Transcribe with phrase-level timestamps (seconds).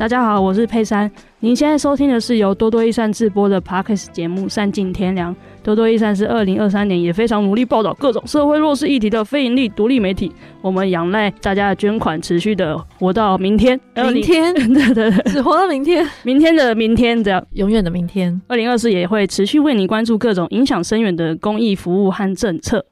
[0.00, 1.10] 大家好，我是佩珊。
[1.40, 5.30] 您现在收听的是由多多益善制播的 Podcast 节目《善尽天良》。
[5.62, 10.32] 多多益善是二零二三年也非常努力报道各种社会弱势议题的非盈利独立媒体。
[10.62, 13.78] 我们仰赖大家的捐款，持续的活到明天。
[13.94, 18.40] 明天， 对对对，只活到明天，明天的明天，这样永远的明天。
[18.48, 22.86] 二零二四也会持续为你关注各种影响深远的公益服务和政策。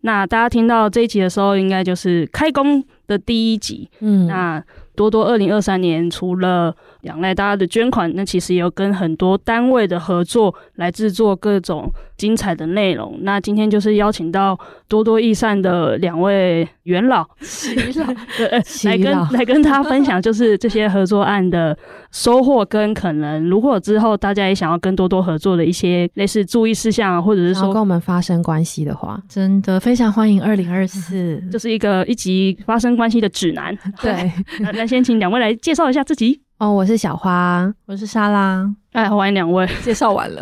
[0.00, 3.90] 那大家听到这一集的时候，应该就是开工的第一集。
[4.00, 4.64] 嗯，那。
[4.94, 13.18] 多多二零二三年除了仰赖大家的捐款，那其实也有跟很多单位的合作来制作各种精彩的内容。
[13.22, 14.58] 那今天就是邀请到
[14.88, 18.48] 多多益善的两位元老，耆老，对，
[18.84, 21.76] 来跟来跟大家分享，就是这些合作案的
[22.10, 33.76] 收获跟可能，如果之后大家也想要跟多多合作的一些类似注意事项，或者是说跟我们发生关系的话，真的非常欢迎二零二四， 就是一个一集发生关系的指南。
[34.00, 34.32] 对。
[34.74, 36.72] 那先请两位来介绍一下自己哦。
[36.72, 38.68] 我是小花，我是莎拉。
[38.92, 39.66] 哎，欢迎两位。
[39.82, 40.40] 介绍完了，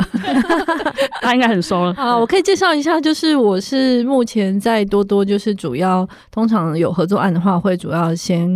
[1.22, 1.94] 他应该很熟了。
[1.94, 8.46] 好，我可以介绍一下，就是我是目前在多多，就是主要通常有合作案的话，会主要先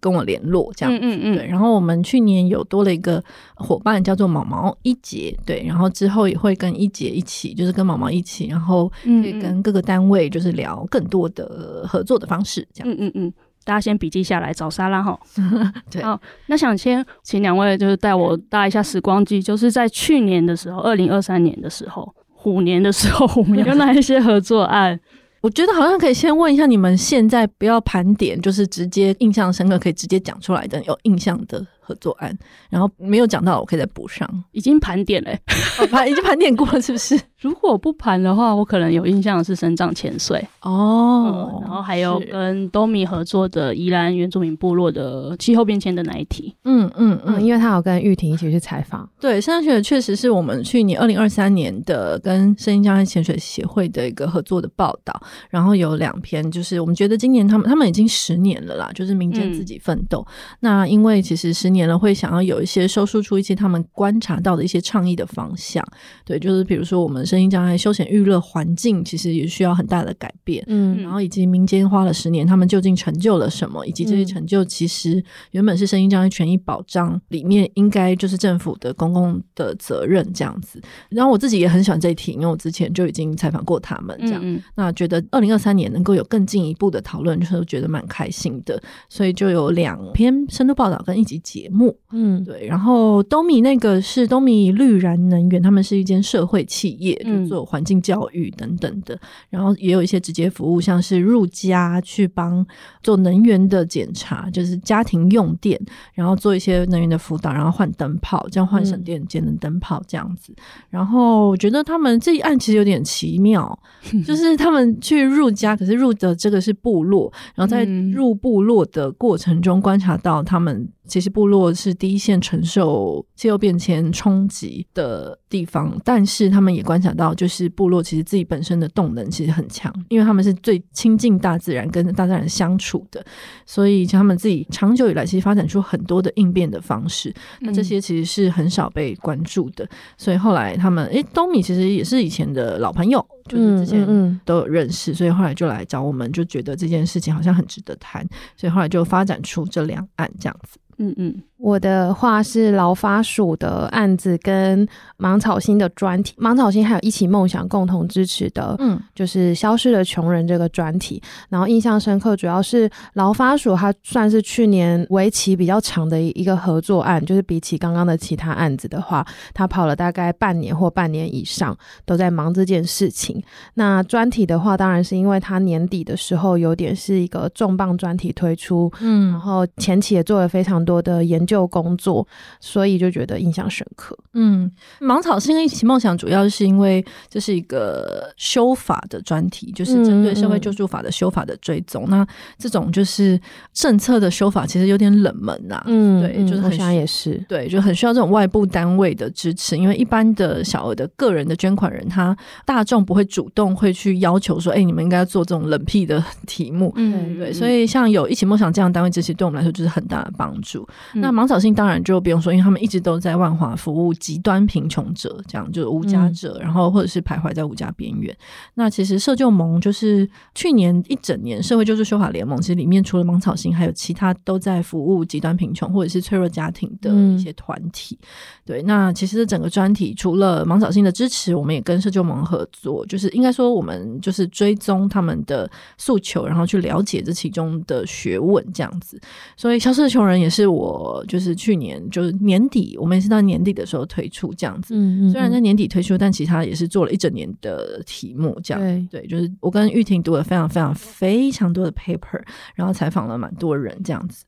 [0.00, 0.98] 跟我联络这样子。
[1.00, 1.36] 嗯嗯嗯。
[1.36, 3.22] 对，然后我们去年有多了一个
[3.54, 5.38] 伙伴，叫做毛毛一姐。
[5.46, 12.66] 对，然后之后也会跟一姐一起，就是跟毛毛一起，然后可以跟各个单位就是聊更多的合作的方式。
[12.74, 12.92] 这样。
[12.92, 13.32] 嗯嗯嗯。
[13.64, 15.18] 大家先笔记下来，找莎拉哈。
[15.90, 24.98] 对，好，那想先请两位就是带我搭一下时光机，就是在去年的时候，二零二三年的时候，虎年的时候， 我们有哪一些合作案？
[25.40, 32.36] 我觉得好像可以先问一下你们现在不要盘点，就是直接印象深刻可以直接讲出来的有印象的合作案，
[32.70, 34.28] 然后没有讲到我可以再补上。
[34.52, 37.18] 已经盘点了、欸，盘、哦、已经盘点过了是不是？
[37.40, 46.54] 如果不盘的话，我可能有印象的是生长潜水哦、嗯，然后还有跟多米合作的宜兰原住民部落的气候变迁的那一题。
[46.64, 49.06] 嗯嗯嗯，因为他有跟玉婷一起去采访。
[49.20, 55.14] 对，身障潜水确实是我们去年二零二三年的跟声音障碍潜水协会的一个合作的报道，
[55.50, 60.32] 然后有两篇，就是我们觉得今年他们他们已经十年了啦，就是民间自己奋斗、嗯。
[60.60, 65.84] 那因为其实十年了，会想要有一些收束出一些他们观察到的一些倡议的方向。
[66.24, 67.22] 对，就是比如说我们。
[67.34, 73.84] 声音障碍休闲娱乐环境其实也需要很大的改变，嗯，然后以及民间花了十年，他们究竟成就了什么？
[73.86, 75.20] 以及这些成就其实
[75.50, 80.80] 原本是声音障碍权益保障里面应该就是政府的公共的责任这样子。
[81.08, 88.80] 然后我自己也很喜欢这一题，因为我之前就已经采访过他们，这样，嗯嗯，那觉得二零二三年能够有更进一步的讨论，就是觉得蛮开心的。
[89.08, 92.66] 所以就有两篇深度报道跟一集节目，嗯，对。
[92.66, 97.14] 然后东米那个是东米绿燃能源，他们是一间社会企业。
[97.24, 102.64] 就做环境教育等等的，然后也有一些直接服务，像是入家去帮
[103.02, 105.80] 做能源的检查，就是家庭用电，
[106.12, 110.54] 然后做一些能源的辅导，然后换灯泡，这样换省电节能灯泡这样子。
[110.90, 113.78] 然后我觉得他们这一案其实有点奇妙，
[114.26, 120.88] 就是他们去入家，可是入的这个是部落，然后在入部落的过程中观察到他们。
[121.06, 133.24] 其实部落是第一线承受气候变迁冲击的地方，但是他们也观察到，就是部落其实自己本身的动能其实很强，因为他们是最亲近大自然、跟大自然相处的，
[133.66, 137.32] 所以他们自己长久以来其实发展出很多的应变的方式。
[137.60, 148.26] 那这些其实是很少被关注的，所以后来他们，诶，东米其实也是以前的老朋友，就是之前都有认识，所以后来就来找我们，就觉得这件事情好像很值得谈，
[148.56, 150.78] 所以后来就发展出这两岸这样子。
[150.98, 151.42] 嗯嗯。
[151.64, 154.86] 我的话是劳发署的案子跟
[155.16, 161.22] 芒草心的专题，芒草心还有一起梦想共同支持的，嗯，就是消失的穷人这个专题。
[161.48, 171.74] 然后印象深刻，主要是劳发署它算是去年为期比较长的一个合作案，就是比起刚刚的其他案子的话，他跑了大概半年或半年以上
[172.04, 173.42] 都在忙这件事情。
[173.72, 181.53] 那专题的话，当然是因为他年底的时候有点是一个重磅专题推出，嗯，然后前期也做了非常多的研究。
[181.54, 182.26] 就工作，
[182.58, 184.18] 所以就觉得印象深刻。
[184.32, 184.68] 嗯，
[184.98, 192.06] 芒草心跟一起梦想，主要是因为这是一个修法的专题，就是针对社会救助法的修法的追踪。
[192.08, 192.26] 那
[192.58, 193.40] 这种就是
[193.72, 195.80] 政策的修法，其实有点冷门呐。
[195.86, 202.36] 嗯，对，就是很想也是对，就很需要这种外部单位的支持，因为一般的小额的个人的捐款人，他
[202.66, 206.92] 大众不会主动会去要求说，哎、欸，你们应该要做这种冷僻的题目。
[206.96, 210.88] 嗯，对，所以像有一起梦想这样的单位支持，对我们来说就是很大的帮助。
[211.14, 218.34] 嗯、那芒芒草心当然就不用说，因为他们一直都在万华服务极端贫穷者，这样就是无家者，嗯、然后或者是徘徊在无家边缘。
[218.72, 228.18] 那其实社救盟就是去年一整年社会救助修法联盟，其实里面除了芒草星，还有其他都在服务极端贫穷或者是脆弱家庭的一些团体。
[228.22, 228.26] 嗯、
[228.64, 239.20] 对，那其实整个专题除了芒草星的支持，我们也跟社救盟合作，就是应该说我们就是追踪他们的诉求，然后去了解这其中的学问这样子。
[239.58, 244.94] 所以消失的穷人也是我就是去年就是年底，我们也是到年底的时候推出这样子。
[244.94, 245.30] 嗯嗯。
[245.30, 248.82] 虽然在年底推出，但其他也是做了一整年的题目这样。
[249.10, 252.42] 对对，就是我跟玉婷读了非常非常非常多的 paper，
[252.74, 254.44] 然后采访了蛮多人这样子。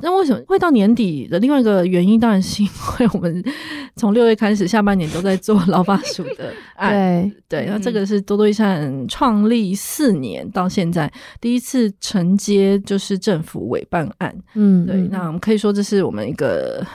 [0.00, 2.68] 那为什么会到年底的另外一个原因，当然是因
[3.00, 3.44] 为我们
[3.96, 6.92] 从六月开始，下半年都在做劳法署的 案。
[7.48, 14.34] 对对，那这个是多多益善创立四年到现在第一次承接就是政府委办案。
[14.54, 16.86] 嗯，对，那我们可以说这是我们一个。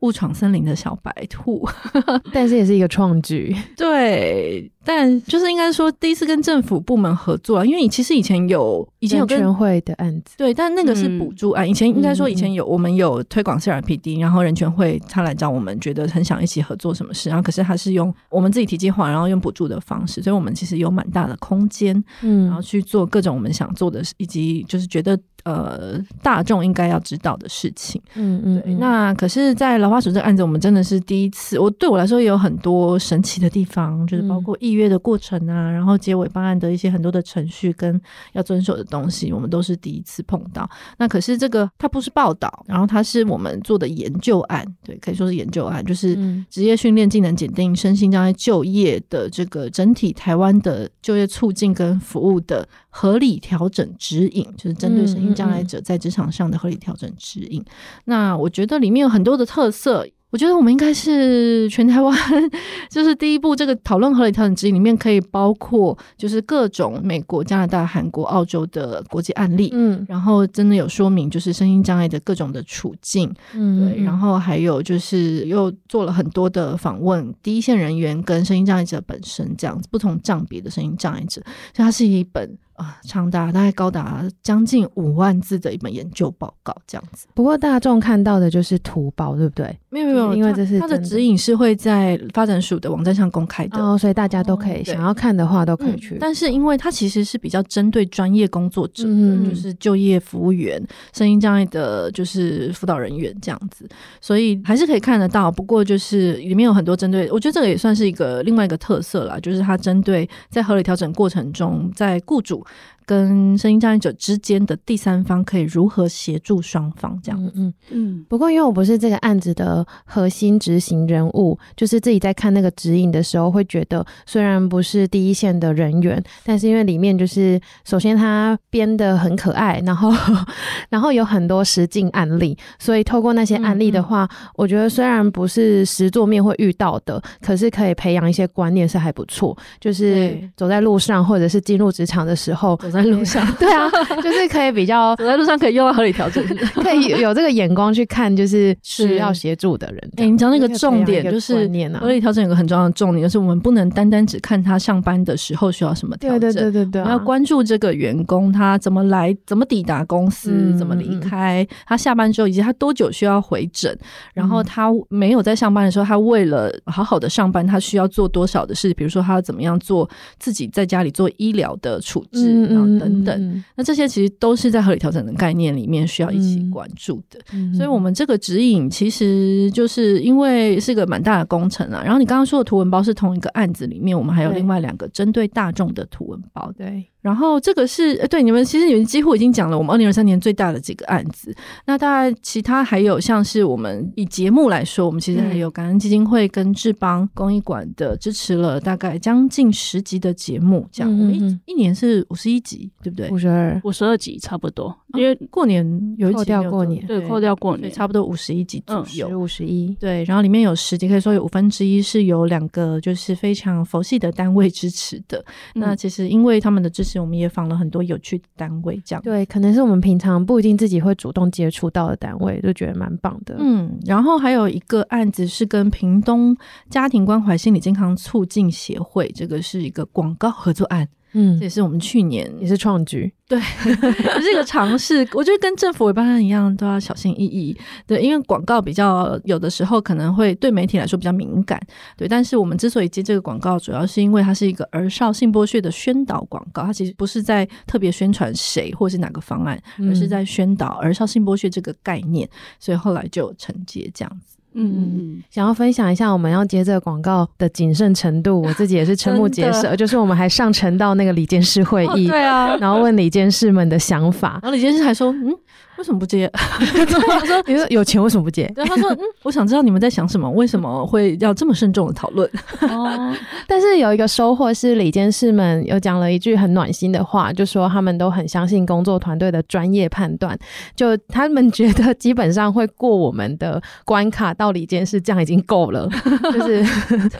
[0.00, 1.66] 误闯森林的小白兔，
[2.32, 3.54] 但是也是一个创举。
[3.76, 11.66] 对，但就是应该说第一次跟政府部门合作啊，因为你其实以前有以前有人权会的案子，对，但那个是补助案。
[11.66, 25.18] 嗯、以前应该说以前有、嗯、我们有推广 CRPD，然后人权会他来找我们，觉得很想一起合作什么事，然后可是他是用我们自己提计划，然后用补助的方式，所以我们其实有蛮大的空间，嗯，然后去做各种我们想做的，以及就是觉得。
[25.48, 28.74] 呃，大众应该要知道的事情，嗯嗯，对。
[28.74, 31.58] 那可是，在老花鼠这个案子，我们真的是第一次。
[31.58, 37.98] 我对我来说也有很多神奇的地方，就是包括预约的过程啊，然后结尾办案的一些很多的程序跟
[38.34, 40.68] 要遵守的东西，我们都是第一次碰到。
[40.98, 46.14] 那可是这个它不是报道，然后它是我们做的研究案，对，可以说是研究案，就是
[46.50, 52.68] 职业训练、技能检定、身心障碍就业的这个整体台湾的就业促进跟服务的
[53.00, 57.66] 合理调整指引，就是针对身心障碍者在职场上的合理调整指引，嗯嗯，
[58.06, 60.04] 那我觉得里面有很多的特色。
[60.30, 62.14] 我觉得我们应该是全台湾
[62.90, 81.40] 就是第一步这个讨论合理调整指引里面可以包括就是各种美国、加拿大、韩国、澳洲的国际案例，嗯，然后真的有说明就是身心障碍的各种的处境，嗯，对，然后还有就是又做了很多的访问，第一线人员跟身心障碍者本身这样子不同障别的身心障碍者，
[81.74, 82.58] 所以它是一本。
[82.78, 87.26] 啊，长达大概高达将近五万字的一本研究报告，这样子。
[87.34, 89.76] 不过大众看到的就是图报，对不对？
[89.90, 96.18] 没有没有，因为这是它的指引是会在发展署的网站上公开的，哦，所以大家都可以、哦、想要看的话都可以去、嗯。
[96.20, 100.80] 但是因为它其实是比较针对专业工作者的，嗯、就是就业服务员、
[101.12, 103.88] 声音障碍的，就是辅导人员这样子，
[104.20, 105.50] 所以还是可以看得到。
[105.50, 112.64] 不过就是里面有很多针对，我觉得这个也算是一个另外一个特色啦，就是它针对在合理调整过程中，在雇主。
[113.08, 117.50] 跟声音障碍者之间的第三方可以如何协助双方这样子？
[117.56, 118.26] 嗯嗯。
[118.28, 130.12] 不过因为我不是这个案子的核心执行人物，就是自己在看那个指引的时候，会觉得虽然不是第一线的人员，但是因为里面就是首先他编的很可爱，然后
[130.90, 139.56] 然后有很多实境案例，所以透过那些案例的话，我觉得虽然不是实作面会遇到的，可是可以培养一些观念是还不错。
[139.80, 142.78] 就是走在路上或者是进入职场的时候。
[142.97, 143.90] 在路上， 对啊，
[144.22, 146.44] 就是可以比较 走在路上可以用到合理调整，
[146.82, 149.98] 可以有这个眼光去看，就是需要协助的人。
[150.16, 151.68] 哎、欸，你讲那个重点就是
[152.00, 163.96] 合理调整有个很重要的重点，就是我们不能单单只看他上班的时候需要什么调整，对对对对对，我们要关注这个员工他怎么来，怎么抵达公司，嗯、怎么离开，他下班之后以及他多久需要回诊，
[164.34, 172.52] 然后他没有在上班的时候，他为了好好的上班，他需要做多少的事，比如说他要怎么样做自己在家里做医疗的处置。
[172.52, 177.40] 嗯等等，嗯、那这些其实都是在合理调整的概念里面需要一起关注的。
[177.52, 182.00] 嗯、所以，我们这个指引其实就是因为是个蛮大的工程啊。
[182.04, 186.72] 然后，你刚刚说的图文包是同一个案子里面，我们还有另外两个针对大众的图文包。
[186.78, 187.04] 对。
[187.28, 191.54] 然后这个是对你们，其实你们几乎已经讲了我们二零二三年最大的几个案子。
[191.84, 201.12] 那大概其他还有像是我们以节目来说，我们其实还有感恩基金会跟志邦公益馆的支持了大概将近十集的节目，这样。
[201.12, 203.28] 我们一一年是五十一集，对不对？
[203.28, 205.84] 五十二、五十二集差不多，因为过年
[206.16, 209.92] 有一集扣掉过年，对，扣掉过年，差不多五十一集左右，五十一。
[209.98, 215.44] 对，然后里面有十集，可以说有五分之一是由两个就是非常佛系的单位支持的。
[215.74, 217.88] 那其实因为他们的支持，我们也访了很。
[217.88, 223.56] 很多有趣的单位，这样对，可能是我们平常不一定自己会主动接触到的单位，就觉得蛮棒的。
[223.58, 226.54] 嗯，然后还有一个案子是跟屏东
[226.90, 231.08] 家庭关怀心理健康促进协会，这个是一个广告合作案。
[231.40, 233.32] 嗯，这也是我们去年也是创举。
[233.46, 235.26] 对， 这是一个尝试。
[235.32, 237.74] 我觉得跟政府委办案一样，都要小心翼翼。
[238.06, 241.80] 对，因为广告比较有的时候可能会对媒体来说比较敏感。
[242.16, 246.82] 对，但是我们之所以接这个广告，主要是因为它是一个儿少性剥削的宣导广告。
[246.82, 252.46] 它其实不是在特别宣传谁或是哪个方案，而是在宣导儿少性剥削这个概念。
[252.80, 254.57] 所以后来就承接这样子。
[254.74, 259.96] 嗯，想要分享一下我们要接这个广告的谨慎程度，我自己也是瞠目结舌。
[259.96, 265.56] 就是我们还上呈到那个李监事会议，对啊，然后问李监事们的想法，然后李监事还说，嗯。
[265.98, 266.48] 为什么不接？
[266.54, 272.48] 他说：“你说有钱为什么不接？”对，他说：“嗯，我想知道你们在想什么，为什么会要这么慎重的讨论？”
[272.88, 273.34] 哦，
[273.66, 280.56] 但是有一个收获是，李监事们有讲了一句很暖心的话，就说他们都很相信工作团队的专业判断，
[280.94, 286.08] 就他们觉得基本上会过我们的关卡到李监事，这样已经够了。
[286.52, 286.82] 就是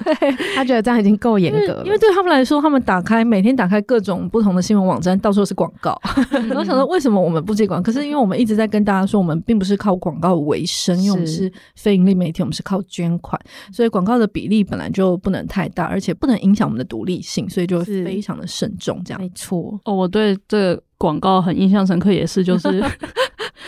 [0.05, 5.97] 对他觉得这样已经够严格了，因为对他们来说，他们打开每天打开各种不同的新闻网站，到处是广告。
[6.49, 7.87] 然后想说，为什么我们不接广告？
[7.87, 13.39] 可是因为我们一直在跟大家说，我们并不是靠广告为生，因为我们是非盈利媒体，我们是靠捐款，
[13.73, 19.01] 所以广告的比例本来就不能太大，而且不能影响我们的独立性，所以就非常的慎重。
[19.05, 22.83] 这样没错哦，我对这个广告很印象深刻，也是就是。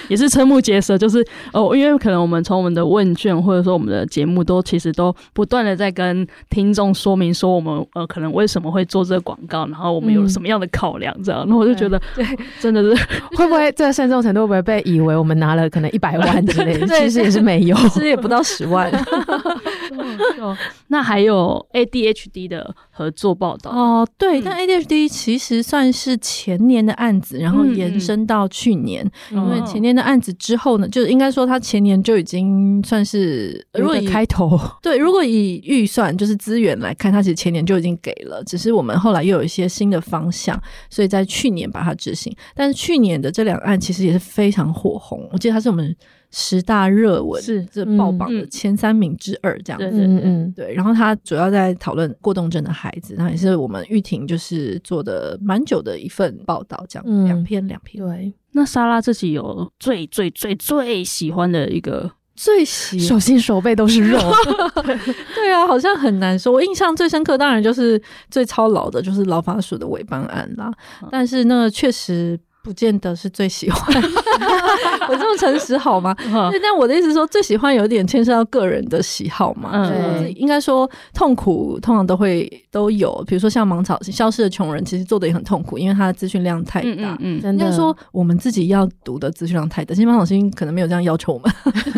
[0.08, 12.24] 也是瞠目结舌，就是哦，因为可能我们从我们的问卷或者说我们的节目都其实都不断的在跟听众说明说我们呃可能为什么会做这个广告，然后我们有什么样的考量这样，那、嗯、我就觉得对，
[12.60, 12.94] 真的是
[13.36, 18.90] 会不会这个慎重程度会不会被以为我们拿了可能一百万之类的，其实也是没有， 其实也不到十万。
[20.88, 23.70] 那还有 ADHD 的合作报道。
[23.70, 34.60] 哦，对，但 ADHD 其实算是前年的案子，然后延伸到去年，嗯、因为前年的案子之后呢，就应该说他前年就已经算是如果以开头。
[34.82, 42.30] 对，如果以预算就是资源来看，他其实前年就已经给了，只是我们后来又有一些新的方向，所以在去年把它执行。
[42.54, 45.96] 但是去年的这两案其实也是非常火红，我记得他是我们。
[46.32, 50.72] 十大热文是这爆榜的前三名之二，这样子，嗯嗯，对。
[50.74, 58.04] 然后他主要在讨论过动症的孩子，那也是我们玉婷就是做的蛮久的一份报道，这样两篇两篇。
[58.04, 64.18] 对，那莎拉自己有最最最最喜欢的一个最喜手心手背都是肉，
[65.34, 66.52] 对啊，好像很难说。
[66.52, 70.72] 我印象最深刻，当然就是最操劳的，就是老法署的委办案啦。
[71.10, 72.38] 但是那确实。
[72.62, 74.02] 不见得是最喜欢，
[75.08, 76.14] 我这么诚实好吗？
[76.62, 79.70] 但我的意思是说，最喜欢有点牵涉到个人的喜好嘛。
[79.72, 87.16] 嗯，应该说痛苦通常都会都有，比如说像芒草消失的穷人，其实做的也很痛苦，因为他的资讯量太大。
[87.20, 91.52] 嗯，应该说我们自己要读的资讯量太大，其实芒草心可能没有这样要求我们。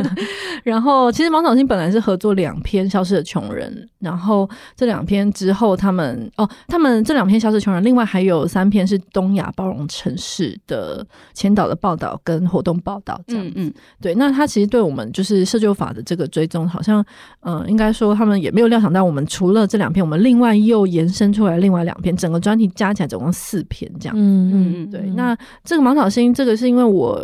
[0.62, 10.51] 然后，其实芒草心本来是合作两篇消失的穷人，然后这两篇之后，他们哦，他们这两篇消失穷人，另外还有三篇是东亚包容城市。
[10.66, 17.04] 的前导的报道跟活动报道这样子，嗯，对，那他其实对我们就是社救法的这个追踪，好像，
[17.40, 25.00] 嗯、呃，应该说他们也没有料想到，我们除了这两篇，我们另外又延伸出来另外两篇，整个专题加起来总共四篇这样子，嗯嗯，对。
[25.16, 27.20] 那这个芒草心，这个是因为我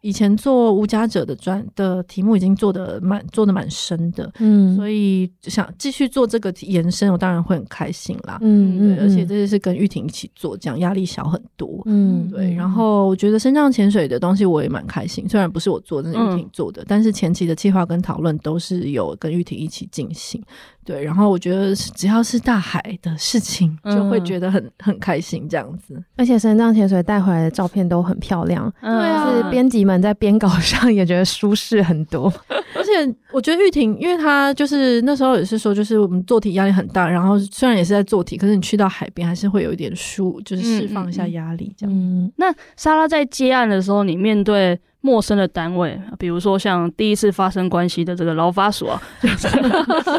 [0.00, 12.65] 以前做无家者的专的题目已经做的蛮做的蛮深的，嗯，所以想继续做这个延伸，我当然会很开心啦，嗯，对，而且这是跟玉婷一起做，这样压力小很多，嗯，对，然后。
[12.66, 20.42] 然后我觉得升降潜水的东西我也蛮开心，虽然不是我做但，是玉婷做的，嗯、但是前期的计划跟讨论都是有跟玉婷一起进行。
[20.86, 26.00] 对，然后我觉得只要是大海的事情，就会觉得很、嗯、很开心这样子。
[26.16, 32.32] 而且身障潜水带回来的照片都很漂亮，对啊，是编辑们在编稿上也觉得舒适很多。
[32.76, 41.92] 而且我觉得玉婷，因为她就是那时候也是说，就是我们做题压力很大，然后虽然也是在做题，可是你去到海边还是会有一点舒，就是释放一下压力这样。
[41.92, 49.46] 嗯，嗯，那莎拉在接案的时候，你面对陌生的单位，比如说像第一次发生关系的这个劳法署啊， 就是、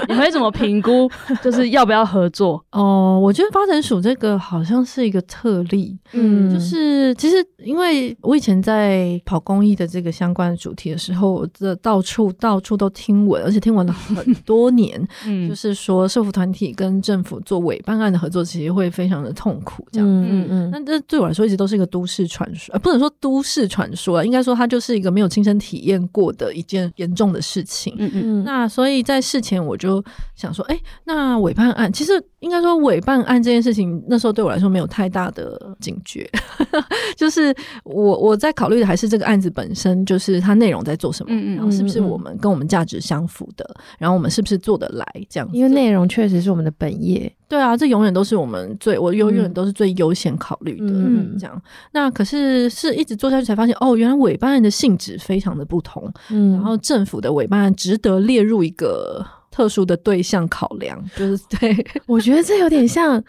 [0.08, 1.12] 你会怎么评估？
[1.44, 2.64] 就是要不要合作？
[2.72, 24.77] 哦，我觉得发展署这个好像是一个特例，嗯，就是其实因为我以前在跑公益的这个相关的主题的时候，我这到处到处都听闻，而且听闻了很多年， 嗯，就是说社服团体跟政府做委办案的合作，其实会非常的痛苦，这样，嗯嗯，那这对我来说一直都是一个都市传说，呃，不能说都市传说啊，应该说它就。
[24.78, 27.96] 就是一个没有亲身体验过的一件严重的事情。
[27.98, 30.04] 嗯嗯，那所以在事前我就
[30.36, 36.30] 想说，哎、欸，那委办案其实应该说委办案这件事情，那时候对我来说没有太大的警觉，
[37.18, 37.52] 就是
[37.84, 43.68] 我我在考虑的还是这个案子本身，就是它内容在做什么，嗯嗯，然后是不是我们跟我们价值相符的，
[43.98, 47.34] 然后我们是不是做得来这样，因为内容确实是我们的本业。
[47.50, 50.88] 对啊，这永远都是我们最，我永远都是最优先考虑的。
[50.88, 51.62] 嗯，这样。
[51.94, 56.14] 那可是是一直做下去才发现，哦，原来委办案的性质非常的不同。
[56.30, 63.24] 嗯，然后政府的委办案值得列入一个特殊的对象考量，就是对，我觉得这有点像。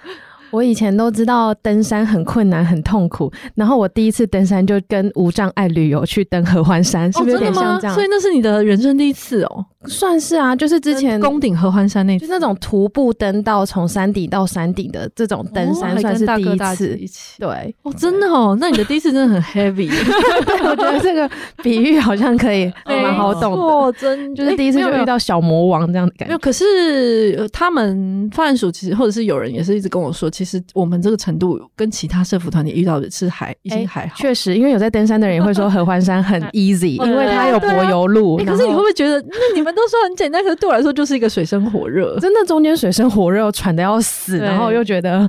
[0.50, 7.94] 我以前都知道登山很困难很痛苦，然后我第一次登山就跟无障碍旅游去登合欢山，是不是有点像这样？
[7.94, 9.64] 所以那是你的人生第一次哦？
[9.86, 16.96] 算是啊，就是之前攻顶合欢山那，就那种徒步登到从山顶到山顶的这种登山，算是第一次。
[16.98, 19.88] 一起对，哦，真的哦，那你的第一次真的很 heavy。
[20.68, 21.30] 我觉得这个
[21.62, 23.58] 比喻好像可以 蛮好懂的。
[23.60, 26.30] 哦，真就是第一次就遇到小魔王这样的感觉。
[26.30, 30.28] 没有，可是他们犯署其实或者是有人也是一直跟我说。
[30.38, 38.36] 其实我们这个程度跟其他社服团体遇到的是还已经还好，确实，因为有在登山的人也会说合欢山很 easy，因为它有柏油路。
[38.36, 45.28] 可是你会不会觉得，那你们都说很简单，可是对我来说就是一个水深火热，真的中间水深火热，喘的要死，然后又觉得。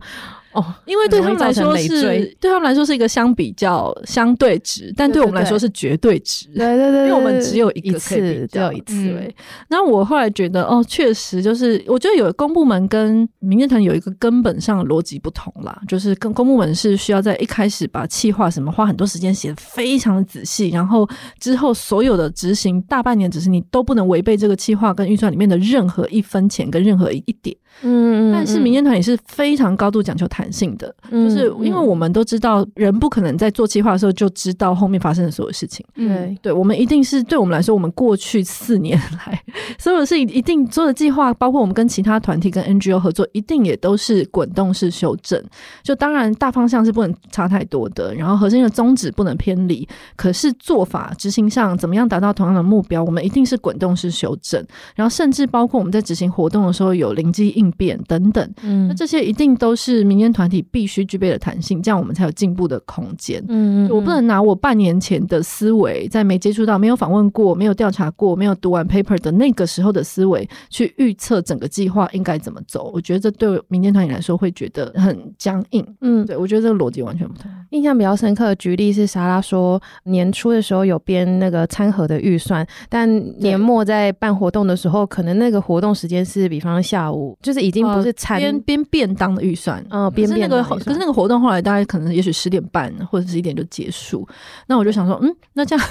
[0.52, 6.48] 哦，因为对他们来说是，对他们来说是一个相比较相对值，但对我们来说是绝对值。
[6.56, 9.14] 对对对，对，因为我们只有一个可以比较，只有一次。
[9.14, 9.36] 对，
[9.70, 21.08] 那我后来觉得，哦，确实就是，我觉得有公部门跟民间团有一个根本上的逻辑不同啦，就是跟公部门是需要在一开始把企划什么花很多时间写的非常的仔细，然后
[21.40, 27.56] 之后所有的执行大半年，只是你都不能违背这个企划跟预算里面的任何一分钱跟任何一点。
[27.82, 35.86] 嗯，但是民间团也是非常高度讲求弹性的，嗯，就是因为我们都知道，人不可能在做计划的时候就知道后面发生的所有事情。
[35.96, 39.42] 对，嗯，对，我们一定是对我们来说，我们过去四年来
[39.80, 45.42] 所有事一定做的计划，包括我们跟其他团体跟 NGO 合作，一定也都是滚动式修正。
[45.82, 54.64] 就当然大方向是不能差太多的，然后核心的宗旨不能偏离，可是做法执行上怎么样达到同样的目标，我们一定是滚动式修正。
[54.96, 63.44] 然后甚至包括我们在执行活动的时候有灵机应变等等，嗯，那这些一定都是民间团体必须具备的弹性，这样我们才有进步的空间。
[63.50, 72.90] 嗯，我不能拿我半年前的思维，在没接触到、没有访问过、没有调查过、没有读完 paper 的那个时候的思维，去预测整个计划应该怎么走。
[72.94, 75.86] 我觉得这对民间团体来说会觉得很僵硬。
[76.02, 77.52] 嗯，对，我觉得这个逻辑完全不同。
[77.70, 83.08] 印象比较深刻的举例是莎拉说，年初的时候有编那个餐盒的预算，但
[83.40, 87.38] 年末在办活动的时候，可能那个活动时间是比方下午。
[87.42, 90.64] 就是已经不是餐边边便当的预算，嗯，边便当。
[90.64, 94.28] 可是那个活动后来大概可能也许十点半或者十一点就结束，
[94.68, 95.86] 那我就想说，嗯，那这样。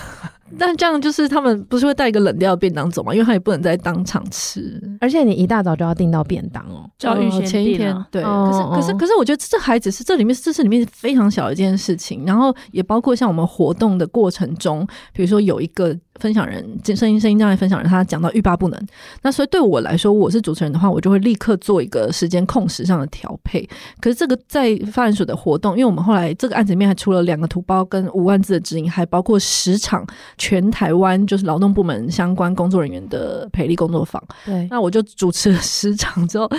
[0.56, 3.12] 但这样就是他们不是会带一个冷掉的便当走吗？
[3.12, 7.94] 因为他也不能在当场吃，而且你一大早就要订到便当哦，就要预先前一天。
[8.10, 18.86] 对，可是可是可是，我觉得这还只是这里面这是里面非常小的一件事情，然后也包括像我们活动的过程中，比如说有一个分享人，声音声音障碍分享人，他讲到欲罢不能，
[19.22, 23.68] 那所以对我来说，我是主持人的话，我就会立刻做一个时间控时上的调配。
[24.00, 30.06] 可是这个在发展署的活动，因为我们后来这个案子里面还出了两个图包跟五万字的指引，还包括十场。
[30.36, 36.50] 全台湾就是劳动部门相关工作人员的培力工作坊，对，那我就主持了十场之后，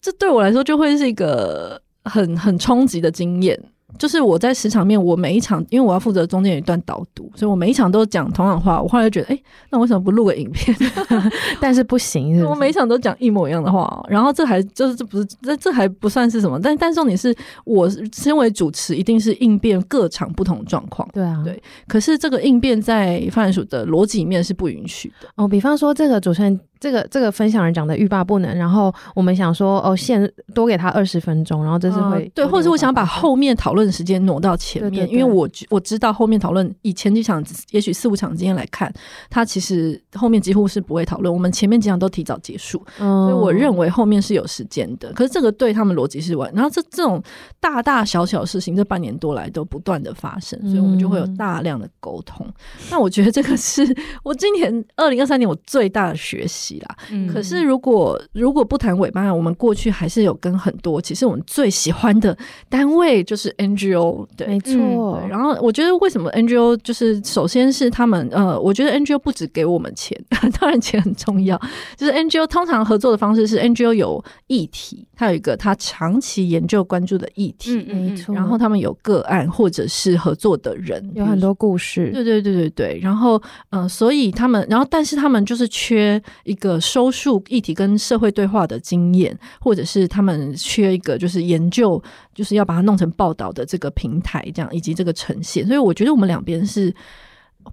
[0.00, 3.60] 这对我来说就会是一个很很冲击的经验。
[3.98, 8.80] 就是我在十场面，我每一场，因为我要负责中间有一段导读，所以我每一场都讲同样话。
[8.80, 10.76] 我后来就觉得，哎、欸，那我为什么不录个影片？
[11.60, 14.04] 但是不行是不是， 我每一场都讲一模一样的话。
[14.08, 21.08] 然后这还就是这不是这这还不算是什么，但但重点是我身为主持，一定是应变各场不同状况。
[21.12, 21.62] 对啊，对。
[21.88, 25.28] 可是这个应变在发展署的逻辑里面是不允许的。
[25.36, 26.60] 哦，比方说这个主持人。
[26.78, 38.92] 这个这个分享人讲的欲罢不能，然后我们想说哦，现多给他二十分钟，然后这是会、嗯、对，或者是我想把后面讨论的时间挪到前面，对对对，因为我我知道后面讨论以前几场也许四五场经验来看，
[39.30, 45.12] 他其实后面几乎是不会讨论，我们前面几场都提早结束，嗯、所以我认为后面是有时间的。
[45.12, 47.22] 可是这个对他们逻辑是完，然后这这种
[47.58, 52.46] 大大小小事情，这半年多来都不断的发生，所以我们就会有大量的沟通。
[52.90, 53.82] 那、嗯、我觉得这个是
[54.22, 56.65] 我今年二零二三年我最大的学习。
[56.66, 56.96] 惜啦。
[57.10, 62.36] 嗯、可是如果如果不谈尾巴，我们过去还是有跟很多，其实我们最喜欢的
[62.68, 65.28] 单位就是 NGO，对，没错、嗯。
[65.28, 70.18] 然后我觉得为什么 NGO 就是首先是他们呃，我觉得 NGO 不只给我们钱，
[70.60, 71.60] 当然钱很重要。
[71.96, 78.34] 就是 NGO 通常合作的方式是 NGO 有议题，它有一个它长期研究关注的议题，嗯、没错。
[78.34, 82.10] 然后他们有个案或者是合作的人，有很多故事。
[82.12, 83.00] 对对对对对。
[83.02, 83.36] 然后
[83.70, 92.02] 嗯、呃，所以他们，然后但是他们就是缺一个收束议题跟社会对话的经验，或者是他们缺一个就是研究，
[92.34, 95.66] 就是要把它弄成报道的这个平台，这样以及这个呈现。
[95.66, 96.92] 所以我觉得我们两边是。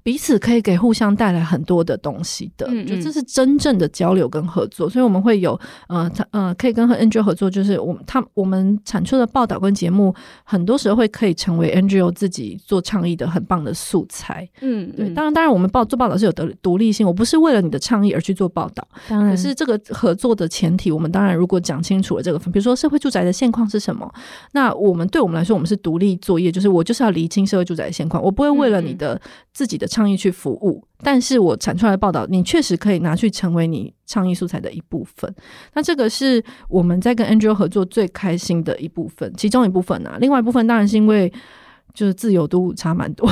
[0.02, 4.90] 彼此可以给互相带来很多的东西的，嗯嗯，就这是真正的交流跟合作。
[4.90, 14.50] 所以我们会有呃，呃，可以跟和 NGO 合作，就是我们他我们产出的报道跟节目，很多时候会可以成为 NGO 自己做倡议的很棒的素材。
[14.62, 15.10] 嗯，对。
[15.12, 18.88] 当然，当然，我们报做报道是有独独立性，我不是为了你的倡议而去做报道。
[19.08, 24.12] 当然，可是这个合作的前提，我们当然如果讲清楚了这个，比如说社会住宅的现况是什么，
[24.54, 29.22] 那我们对我们来说，我们是独立作业，就是我就是要厘清社会住宅的现况，我不会为了你的
[29.54, 29.83] 自己的。
[29.84, 35.34] 的倡议去服务，但是我产出来的报道，你确实可以拿去成为你倡议素材的一部分。
[35.74, 40.18] 那这个是我们在跟 NGO 合作最开心的一部分，其中一部分啊。
[40.20, 41.32] 另外一部分当然是因为
[41.94, 43.30] 就是自由度差蛮多，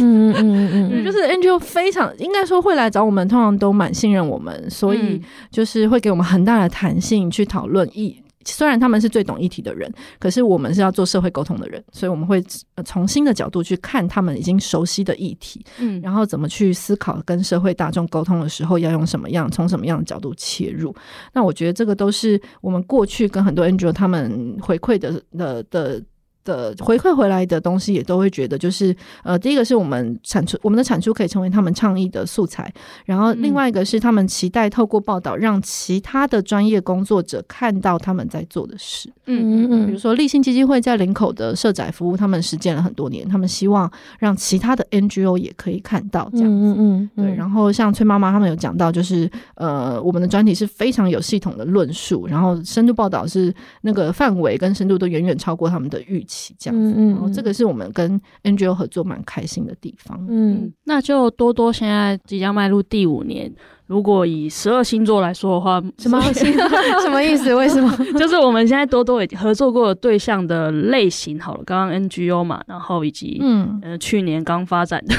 [0.00, 8.20] 嗯嗯嗯， 就是 NGO 非常应该说会来找我们，通常都蛮信任我们，所以就是会给我们很大的弹性去讨论一。
[8.44, 12.42] 虽然他们是最懂议题的人，可是我们是要做社会沟通的人，所以我们会
[12.84, 20.94] 从新的角度去看他们已经熟悉的议题，嗯，然后怎么去思考跟社会大众沟通的时候要用什么样，从什么样的角度切入。
[21.32, 26.02] 那我觉得这个都是我们过去跟很多 NGO 他们回馈的的的。
[26.44, 32.72] 的回馈回来的东西也都会觉得，就是呃，第一个是我们产出我们的产出可以成为他们倡议的素材，
[33.04, 39.10] 然后另外一个是他们期待透过报道让其他的专业工作者看到他们在做的事。
[39.26, 46.50] 嗯嗯嗯，比如说立信基金会在林口的社宅服务，他们实践了很多年，他们希望让其他的 NGO 也可以看到这样子。
[46.50, 47.34] 嗯嗯嗯，对。
[47.34, 56.54] 然后像崔妈妈他们有讲到，就是呃，我们的专题是非常有系统的论述，然后深度报道是那个范围跟深度都远远超过他们的预期。
[56.58, 60.24] 这样子，嗯，然后这个是我们跟 NGO 合作蛮开心的地方。
[60.28, 63.52] 嗯，那就多多现在即将迈入第五年，
[63.86, 67.52] 如果以十二星座来说的话，什么 什么意思？
[67.54, 67.90] 为什么？
[68.18, 75.14] 就是我们现在多多已经合作过的对象的类型好了，刚刚 NGO 嘛，然后以及嗯呃去年刚发展的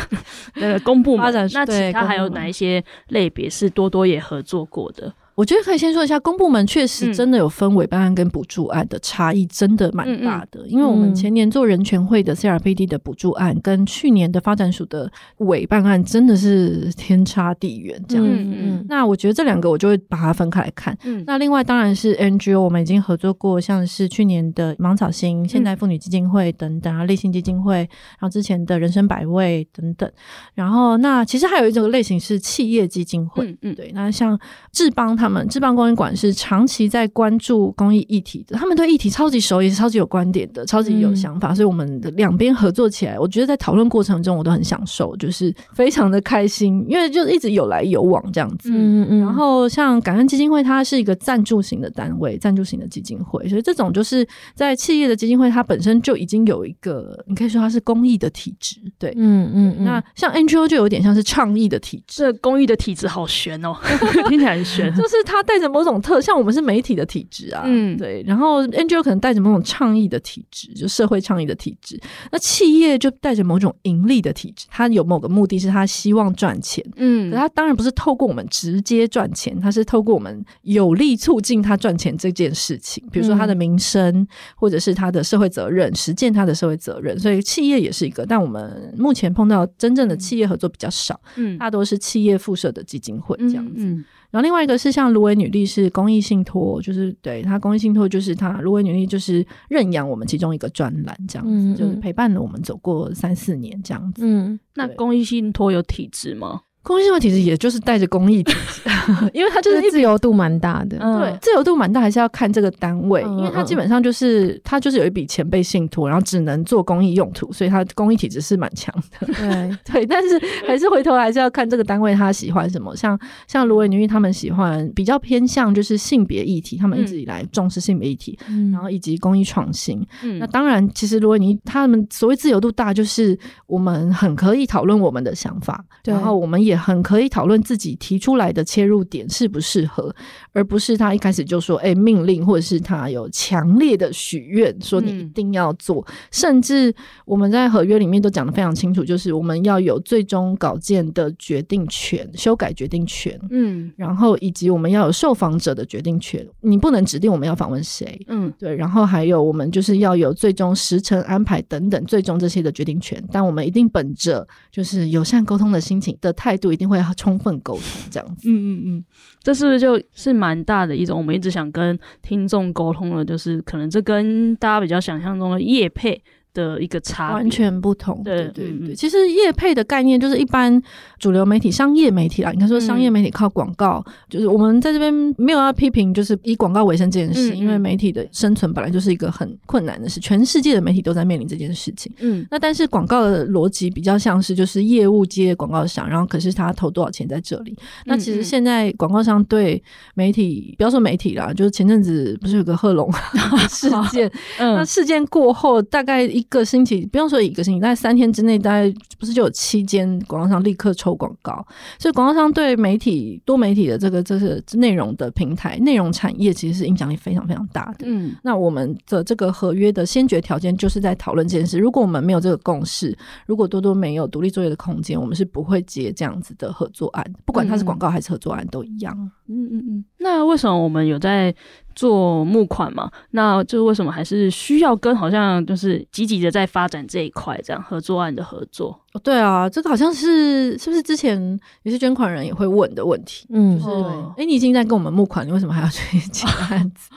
[0.56, 5.14] 那个 公部门，发展那其他还有哪一些类别是多多也合作过的？
[5.42, 10.68] 我觉得可以先说一下，公部门确实真的有分委办案跟补助案的差异，真的蛮大的。
[10.68, 18.32] 因为我们前年做人权会的 CRPD 的补助案，跟去年的发展署的委办案真的是天差地远，这样子。
[18.36, 18.86] 嗯嗯。
[18.88, 20.96] 那我觉得这两个我就会把它分开来看。
[21.06, 21.24] 嗯。
[21.26, 30.08] 那另外当然是 NGO，我们已经合作过，像是去年的芒草心、现代妇女基金会等等啊，立信基金会，然后之前的人生百味等等。
[30.54, 33.48] 然后那其实还有一种类型是企业基金会。
[33.48, 33.76] 嗯嗯。
[33.76, 34.40] 对，那像
[34.72, 35.31] 智邦他们。
[35.50, 48.70] 智邦公益馆是长期在关注公益议题的，他们对议题超级熟，也是超级有观点的，超级有想法，嗯、所以我们的两边合作起来，我觉得在讨论过程中我都很享受，就是非常的开心，因为就一直有来有往这样子。
[48.72, 49.20] 嗯嗯。
[49.22, 58.78] 然后像感恩基金会，它是一个赞助型的单位，赞助型的基金会，所以这种就是在企业的基金会，它本身就已经有一个，你可以说它是公益的体制。
[58.98, 59.86] 对，嗯嗯，嗯。
[59.86, 63.76] 那像 NGO 就有点像是倡议的体制，这公益的体制好悬哦，
[64.28, 65.11] 听起来很悬， 就是。
[65.26, 68.24] 它带着某种特，像我们是媒体的体质啊，嗯，对。
[68.26, 72.00] 然后 NGO 可能带着某种倡议的体质，就社会倡议的体质。
[72.32, 87.18] 那企业就带着某种盈利的体质，他有某个目的是他希望赚钱，嗯，可它当然不是透过我们直接赚钱，他是透过我们有力促进他赚钱这件事情，比如说他的名声，或者是他的社会责任，实践他的社会责任。
[87.20, 93.84] 所以企业也是一个，但我们目前碰到真正的企业合作比较少，嗯，大多是企业附设的基金会这样子。
[93.86, 104.24] 嗯嗯然后另外一个是像芦苇女力是公益信托，就是对她公益信托就是她芦苇女力就是认养我们其中一个专栏这样子，嗯嗯，就是陪伴了我们走过三四年这样子。
[104.26, 106.62] 嗯，那公益信托有体制吗？
[106.84, 108.82] 公益信托其实也就是带着公益体质，
[109.34, 110.98] 因为它就是自由度蛮大的。
[111.00, 119.28] 嗯、对，自由度蛮大，还是要看这个单位，嗯、因为它基本上就是它就是有一笔钱被信托，然后只能做公益用途，所以它公益体质是蛮强的。
[119.28, 122.96] 对 对，但是还是回头还是要看这个单位他喜欢什么。
[122.96, 123.18] 像
[123.48, 130.04] 像芦苇女力他们喜欢比较偏向就是性别议题，他们一直以来重视性别议题，嗯、然后以及公益创新。
[130.24, 136.71] 嗯、那当然，其实芦苇女他们所谓自由度大，就是我们很可以讨论我们的想法，然后我们也。
[136.72, 140.14] 也很可以讨论自己提出来的切入点适不适合，
[140.54, 146.02] 而不是他一开始就说，哎、欸，命令，或者是他有强烈的许愿，说你一定要做。
[146.08, 146.94] 嗯、甚至
[147.26, 169.06] 我们在合约里面都讲得非常清楚，就是我们要有最终稿件的决定权、修改决定权，嗯，然后以及我们要有受访者的决定权，你不能指定我们要访问谁，嗯，对，然后还有我们就是要有最终时程安排等等，最终这些的决定权，但我们一定本着就是友善沟通的心情的态度，一定会充分沟通这样子，嗯嗯嗯，
[169.42, 176.24] 这是不是就是蛮大的一种我们一直想跟听众沟通的，就是可能这跟大家比较想象中的业配。
[176.54, 178.96] 的一个差完全不同，对对对，对。
[178.96, 180.82] 其实业配的概念就是一般
[181.18, 182.52] 主流媒体、商业媒体啦。
[182.52, 192.12] 应该说商业媒体靠广告，嗯，就是我们在这边没有要批评，就是以广告为生这件事，嗯，因为媒体的生存本来就是一个很困难的事，全世界的媒体都在面临这件事情。
[192.20, 197.76] 嗯，那但是广告的逻辑比较像是就是业务接广告商，然后可是他投多少钱在这里。
[198.06, 199.82] 那其实现在广告商对
[200.16, 203.10] 媒体，不要说媒体啦，就是前阵子不是有个贺龙
[203.70, 211.66] 事 件，嗯，那事件过后大概一个星期，不用说一个星期，大概三天之内，大概不是就有七间广告商立刻抽广告，
[212.00, 218.06] 所以广告商对媒体多媒体的这个就是内容的平台、内容产业其实是影响力非常非常大的。
[218.06, 221.78] 嗯，那我们的这个合约的先决条件就是在讨论这件事。
[221.78, 229.16] 如果我们没有这个共识，如果多多没有独立作业的空间，我们是不会接这样子的合作案，不管它是广告还是合作案都一样。
[229.48, 230.06] 嗯嗯嗯。
[230.18, 231.54] 那为什么我们有在
[232.02, 233.12] 做募款嘛？
[233.30, 239.00] 那就是为什么还是需要跟好像就是积极的在发展这一块这样合作案的合作？
[239.14, 241.38] 哦，对啊，这个好像是是不是之前
[241.84, 243.46] 有些捐款人也会问的问题？
[243.52, 247.12] 嗯，就是哎、哦，你已经在跟我们募款，你为什么还要去 接案子？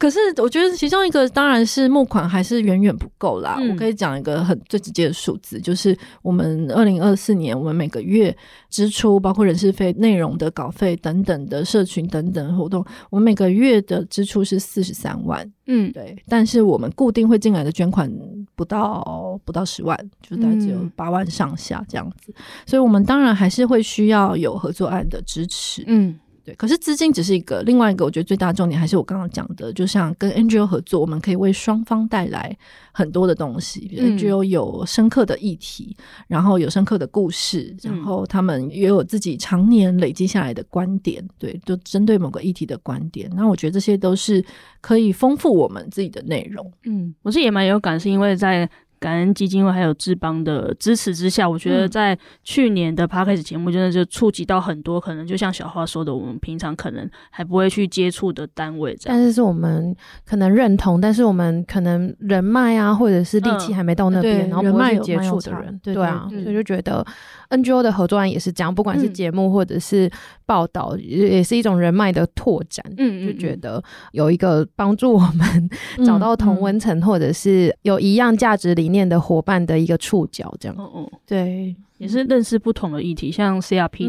[0.00, 3.58] 可是我觉得其中一个当然是募款还是远远不够啦。
[3.60, 8.34] 嗯、我可以讲一个很最直接的数字，就是我们二零二四年我们每个月
[8.70, 15.46] 支出包括人事费、内容的稿费等等的社群等等活动，我们每个月的支出是四十三万。
[15.66, 16.16] 嗯，对。
[16.26, 18.10] 但是我们固定会进来的捐款
[18.56, 22.32] 不到不到十万，就大概只有八万上下这样子。
[22.34, 25.84] 嗯、所以我们当然还是会需要有合作案的支持。
[25.86, 26.18] 嗯。
[26.44, 32.56] 对，可是资金只是一个，另外一个我觉得最大的重点还是我刚刚讲的，就像跟 NGO 合作，我们可以为双方带来
[32.92, 33.86] 很多的东西。
[33.88, 43.30] 比如 NGO 有深刻的议题，嗯、然后有深刻的故事，然后他们也有自己常年累积下来的观点，对，就针对某个议题的观点。
[43.34, 44.44] 那我觉得这些都是
[44.80, 46.72] 可以丰富我们自己的内容。
[46.84, 48.68] 嗯，我是也蛮有感，是因为在。
[49.00, 58.94] 感恩基金会还有志邦的支持之下，我觉得在去年的 p a r k a s 节目真的就触及到很多可能就像小花说的，我们平常可能还不会去接触的单位。
[59.04, 67.04] 但是是我们可能认同，但是我们可能人脉啊，或者是力气还没到那边，嗯、然后不会接触的人，对啊，所以就觉得
[67.48, 70.10] NGO 的合作案也是这样，不管是节目或者是
[70.44, 72.84] 报道，也是一种人脉的拓展。
[72.98, 73.82] 嗯，就觉得
[74.12, 75.70] 有一个帮助我们
[76.04, 80.76] 找到同温层，或者是有一样价值理念的伙伴的一个触角，这样。
[80.78, 81.74] 嗯嗯，对。
[82.00, 84.08] 也是认识不同的议题，像 CRPD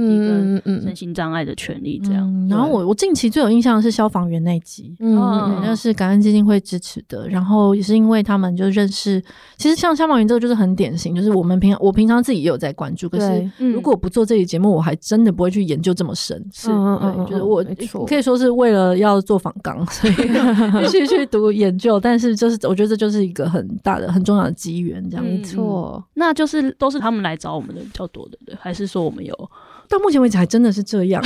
[0.64, 2.26] 跟身心障碍的权利这样。
[2.26, 5.14] 嗯嗯、然后我我近期最有印象的是消防员那集，嗯，
[5.62, 7.28] 那是感恩基金会支持的。
[7.28, 9.22] 然后也是因为他们就认识，
[9.58, 16.42] 其实像消防员这个就是很典型，就是我们平常我平常自己也有在关注，可是如果不做这期节目，我还真的不会去研究这么深。
[16.54, 17.62] 是，嗯嗯嗯，就是我
[18.08, 20.14] 可以说是为了要做访纲，所以
[20.82, 22.00] 必须去读研究。
[22.00, 26.02] 但是就是我觉得这就是一个很大的、很重要的机缘，这样没错。
[26.14, 27.81] 那就是都是他们来找我们的。
[27.84, 29.52] 比较多的，对，还是说我们有？
[29.92, 31.22] 到目前为止还真的是这样，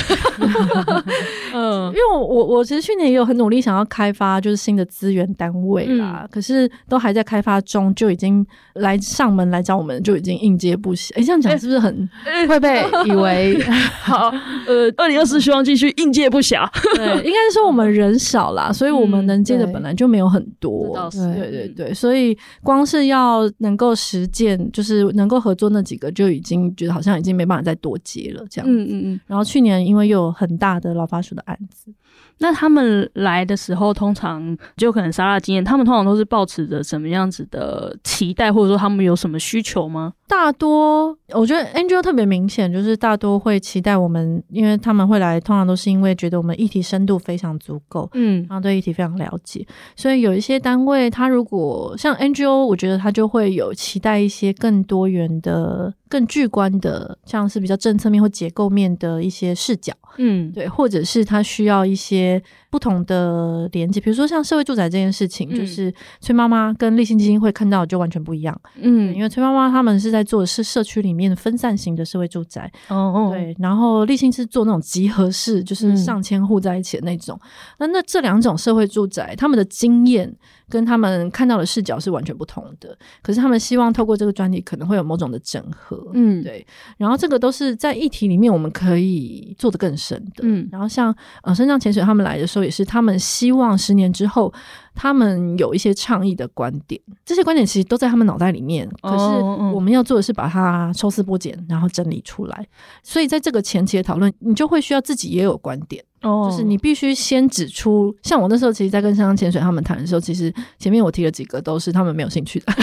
[1.53, 11.11] 嗯，因为我我我其实去年也有很努力想要开发就是新的资源单位啦，嗯、可是都还在开发中，就已经来上门来找我们，就已经应接不暇。
[11.11, 13.61] 哎、欸，这样讲是不是很、欸、会被以为
[14.01, 14.33] 好？
[14.67, 16.67] 呃，二零二四希望继续应接不暇。
[16.97, 20.97] 对，应该是说我们人少啦，所以我们能接的本来就没有很多。
[21.13, 28.43] 嗯、对对对，所以光是要能够实践，就是能够合作那几个，就已经觉得好像已经没办法再多接了。
[28.63, 31.91] 嗯嗯嗯，然后去年因为又有很大的老发署的案子，
[32.37, 40.13] 那他们来的时候，通常就可能沙拉经验，他们通常都是抱持着什么样子的期待，或者说他们有什么需求吗？
[40.27, 68.59] 大多我觉得 NGO 特别明显，就是大多会期待我们，因为他们会来，通常都是因为觉得我们议题深度非常足够，嗯，然后对议题非常了解，所以有一些单位，他如果像 NGO，我觉得他就会有期待一些更多元的、更具观的，像是比较政策面或结构面的一些视角，嗯，对，或者是他需要一些不同的连接，比如说像社会住宅这件事情，嗯、就是崔妈妈跟立信基金会看到的就完全不一样。
[68.75, 72.71] 嗯，因为崔妈妈他们是在做的是社区里面分散型的社会住宅。
[72.87, 77.37] 哦哦，对，然后立信是做那种集合式，就是上千户在一起的那种。
[77.43, 77.49] 嗯、
[77.79, 80.33] 那那这两种社会住宅，他们的经验。
[80.69, 86.65] 跟他们看到的视角是完全不同的，可是他们希望透过这个专题可能会有某种的整合，嗯，对。
[86.97, 90.67] 然后这个都是在议题里面我们可以做得更深的，嗯。
[90.71, 94.53] 然后像呃，深藏潜水他们来的时候，也是他们希望十年之后。
[94.97, 98.89] 他们有一些倡议的观点，这些观点其实都在他们脑袋里面。
[99.01, 99.25] 可是
[99.73, 102.65] 我们要做的是把它抽丝剥茧，然后整理出来。
[103.03, 106.01] 所以在这个前期的讨论，你就会需要自己也有观点。
[106.25, 112.73] 哦，就是你必须先指出，像我那时候，其实，在跟香香潜水他们谈的时候，其实前面我提了几个都是他们没有兴趣的。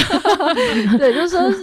[0.98, 1.58] 对，就是说是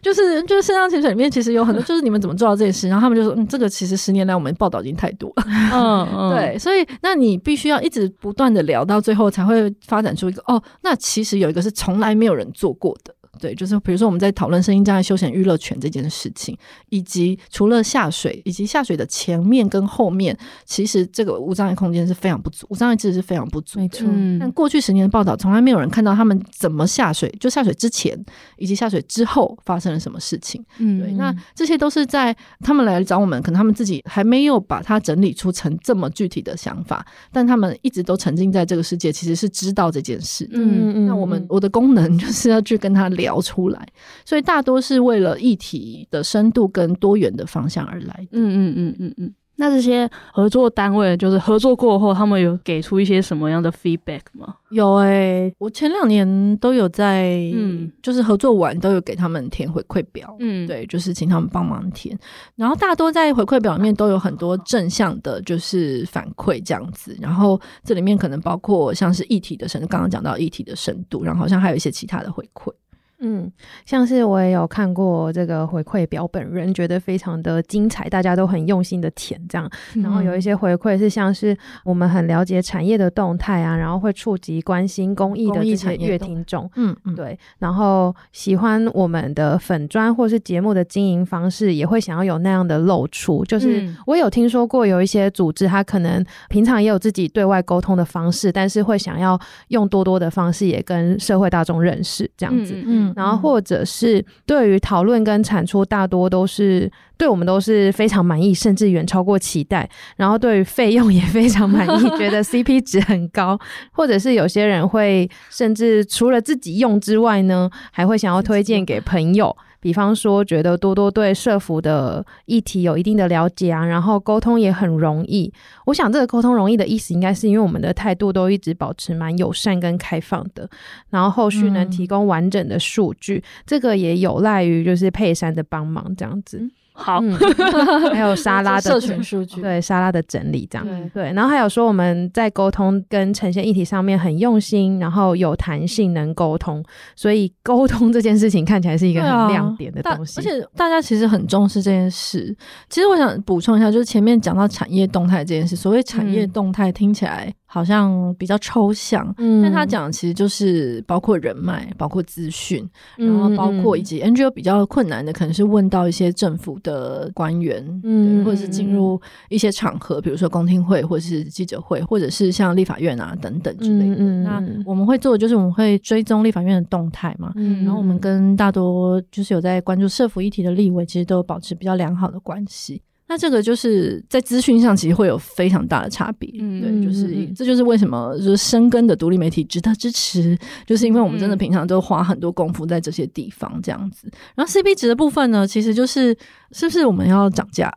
[0.00, 2.88] 就是就是香香潜水里面其实有很多，就是你们怎么做到这件事？
[2.88, 5.44] 然后他们就说，嗯，这个其实十年来我们报道已经太多了。
[5.72, 9.72] 嗯 嗯，对，所以那你必须要一直不断的聊到最后才会。
[9.86, 13.13] 发展出一个哦，那其实有一个是从来没有人做过的。
[13.38, 16.56] 对，就是比如说我们在讨论声音障碍休闲娱乐权这件事情，
[16.90, 23.78] 以及除了下水，以及下水的前面跟后面，其实这个无障碍空间是非常不足，无障碍知识是非常不足。
[23.78, 28.18] 没错，嗯、但过去十年的报道，从来没有人看到他们怎么下水，就下水之前
[28.56, 30.64] 以及下水之后发生了什么事情。
[30.78, 40.48] 嗯，对，那这些都是在他们来找我们，可能他们自己还没有把它整理出成这么具体的想法，但他们一直都沉浸在这个世界，其实是知道这件事。
[40.52, 43.23] 嗯嗯，那我们我的功能 就是要去跟他聊。
[43.24, 43.88] 聊出来，
[44.24, 48.14] 所以大多是为了议题的深度跟多元的方向而来。
[48.32, 49.34] 嗯嗯嗯嗯嗯。
[49.56, 54.52] 那这些合作单位，就是合作过后，他们有给出一些什么样的 feedback 吗？
[54.70, 62.18] 有哎、欸，我前两年都有在，嗯，就是合作完都有给他们填回馈表，嗯，对，就是请他们帮忙填。
[62.56, 67.16] 然后大多在回馈表里面都有很多正向的，就是反馈这样子。
[67.20, 72.72] 然后这里面可能包括像是议题的深度，刚刚讲到议题的深度，然后好像还有一些其他的回馈。
[73.20, 73.50] 嗯，
[73.86, 79.70] 像是我也有看过这个回馈表，本人觉得非常的精彩，大家都很用心的填这样。
[79.94, 87.38] 然后有一些回馈是像是我们很了解产业的动态啊，然后会触及关心公益的这些乐听众，嗯嗯，对。
[87.58, 93.44] 然后喜欢我们的粉砖或是节目的经营方式，也会想要有那样的露出。
[93.44, 103.03] 就是我有听说过有一些组织，他可能平常也有自己对外沟通的方式，但是会想要用多多的方式也跟社会大众认识这样子，嗯。
[103.16, 109.88] 然后或者是对于讨论跟产出，大多都是对我们都是非常满意，甚至远超过期待。
[110.16, 113.58] 然后对于费用也非常满意，觉得 CP 值很高。
[113.92, 119.56] 或者是有些人会甚至除了自己用之外呢，还会想要推荐给朋友。
[119.84, 125.52] 比方说，觉得多多对社服的议题有一定的了解啊，然后沟通也很容易。
[125.84, 130.66] 我想这个沟通容易的意思，应该是因为我们的态度都一直保持蛮友善跟开放的，
[131.10, 136.66] 然后后续能提供完整的数据，嗯、这个也有赖于就是佩珊的帮忙这样子。
[136.96, 137.36] 好，嗯、
[138.14, 146.82] 还有沙拉的社群数据，对沙拉的整理这样，对，对，然后还有说我们在沟通跟呈现议题上面很用心，然后有弹性，能沟通，
[147.16, 152.56] 所以沟通这件事情看起来是一个很亮点的东西，而且大家其实很重视这件事。
[152.88, 157.52] 其实我想补充一下，就是前面讲到产业动态这件事，所谓产业动态听起来。
[157.74, 174.14] 好像比较抽象，嗯，但他讲的其实就是包括人脉，包括资讯，然后包括以及 NGO 比较困难的，可能是问到一些政府的官员，嗯，或者是进入一些场合，比如说公听会，或者是记者会，或者是像立法院啊等等之类的。
[174.20, 183.02] 嗯，那我们会做的就是我们会追踪立法院的动态嘛，嗯，然后我们跟大多就是有在关注社福议题的立委，其实都有保持比较良好的关系。
[183.34, 194.30] 那这个就是在资讯上其实会有非常大的差别，嗯，对，就是这就是为什么就是深耕的独立媒体值得支持，就是因为我们真的平常都花很多功夫在这些地方这样子。
[194.54, 196.32] 然后 CP 值的部分呢，其实就是
[196.74, 197.90] 是不是我们要涨价？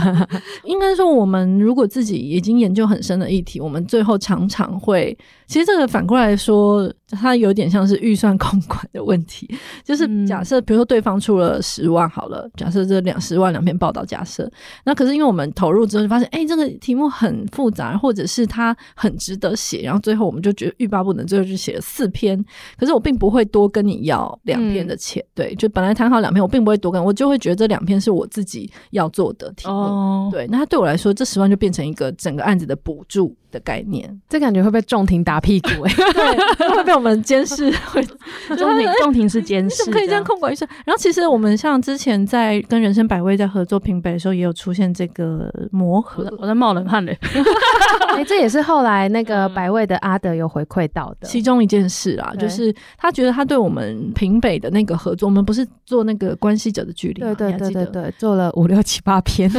[0.64, 6.92] 应该说，我们如果自己已经研究很深的议题，我们最后常常会，其实这个反过来说。
[7.10, 9.48] 它有点像是预算控管的问题，
[9.82, 14.46] 就是假设比如说对方出了十万好了，假设这两十万两篇报道，假设
[14.84, 22.44] 那可是因为我们投入之后就发现，哎、欸，这个题目很复杂，或者是它很值得写，然后最后我们就觉得欲罢不能，最后就写了四篇。
[22.78, 29.74] 可是我并不会多跟你要两篇的钱，嗯、对，就本来谈好两篇，我并不会多跟，我就会觉得这两篇是是我自己要做的题目。
[29.74, 34.20] 哦、对，那他对我来说，这十万就变成一个整个案子的补助的概念。
[34.28, 37.70] 这感觉会被仲庭打屁股哎、 欸，对，会被我们监视。
[37.86, 38.02] 会
[38.56, 40.66] 仲庭仲庭是监视，可以这样控管一下。
[40.84, 46.32] 然后其实我们像之前在跟人生百味在合作评北的时候，也有出现这个磨合。
[46.38, 47.18] 我在冒冷汗嘞。
[48.16, 59.50] 哎，这也是后来那个百味的阿德有回馈到的其中一件事啊，就是他觉得他对我们平北的那个合作，我们不是做那个关系者的距离，对对对对对，做了五六七八篇，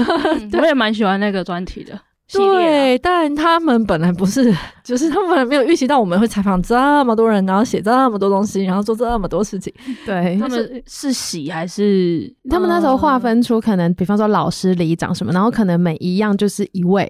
[0.60, 1.98] 我也蛮喜欢那个专题的。
[2.32, 9.74] 对，但他们本来不是， 就是他们本来没有预期到我们会采访这么多人，然后写这么多东西，然后做这么多事情。
[10.06, 17.06] 对，他们是喜还是他们那时候划分出可能，比方说老师、里长什么，然后可能每一样就是一位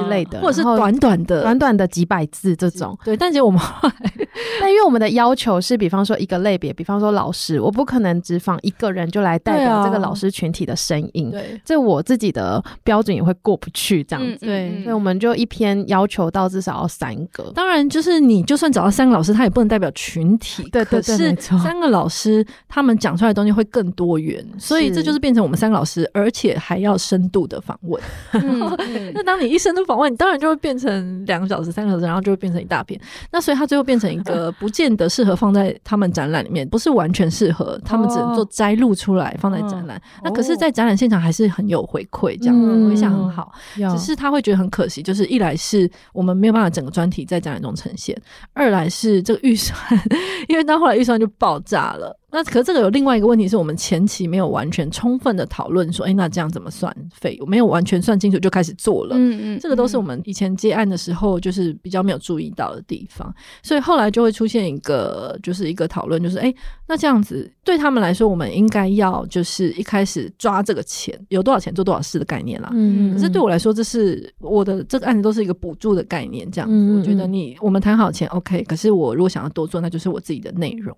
[0.00, 2.96] 之类的，或者是短短的、短短的几百字这种。
[3.04, 3.60] 对，但其实我们，
[4.60, 11.30] 但因为我们的要求是，比方说一个类别，比方说老师，我不可能只访一个人就来代表这个老师群体的声音。
[11.30, 14.46] 对，这我自己的标准也会过不去，这样子。
[14.46, 14.59] 对。
[14.82, 20.62] 所以我们就一篇要求到至少要三个，当然就是你就算找到三个老师，他也不能代表群体。
[20.70, 28.02] 对，对，对，可是三个老师他们讲出来的东西会更多元，所以这就是变成我们三个老师，而且还要深度的访问。
[28.32, 33.00] 嗯、那当你一深度访问，你当然就会变成两个小时、三个小时，然后就会变成一大片。
[33.30, 39.96] 那所以他最后变成一个不见得适合放在他们展览里面，不是完全适合，他们只能做摘录出来放在展览。
[39.96, 43.52] 哦、那可是，在展览现场还是很有回馈，这样回响很好。
[43.74, 48.16] 只是他会觉得很可惜，就是一来是我们没有办法整个专题在展览中呈现，
[48.52, 49.76] 二来是这个预算，
[50.48, 52.19] 因为到后来预算就爆炸了。
[52.32, 57.48] 那可是这个有另外一个问题，是我们前期没有完全充分的讨论，说，哎，那这样怎么算费用？
[57.48, 59.16] 没有完全算清楚就开始做了。
[59.16, 63.34] 嗯嗯，这个都是我们以前接案的时候，就是比较没有注意到的地方。
[63.62, 66.54] 所以后来就会出现一个，就是一个讨论，就是，哎，
[66.86, 72.70] 那这样子对他们来说，我们应该要就是一开始抓这个钱，有多少钱做多少事的概念啦。
[72.72, 73.12] 嗯嗯。
[73.12, 76.96] 可是对我来说，这是我的这个案子都是一个补助的概念，这样子。
[76.96, 78.62] 我觉得你我们谈好钱，OK。
[78.64, 80.96] 可是我如果想要多做，那就是我自己的内容。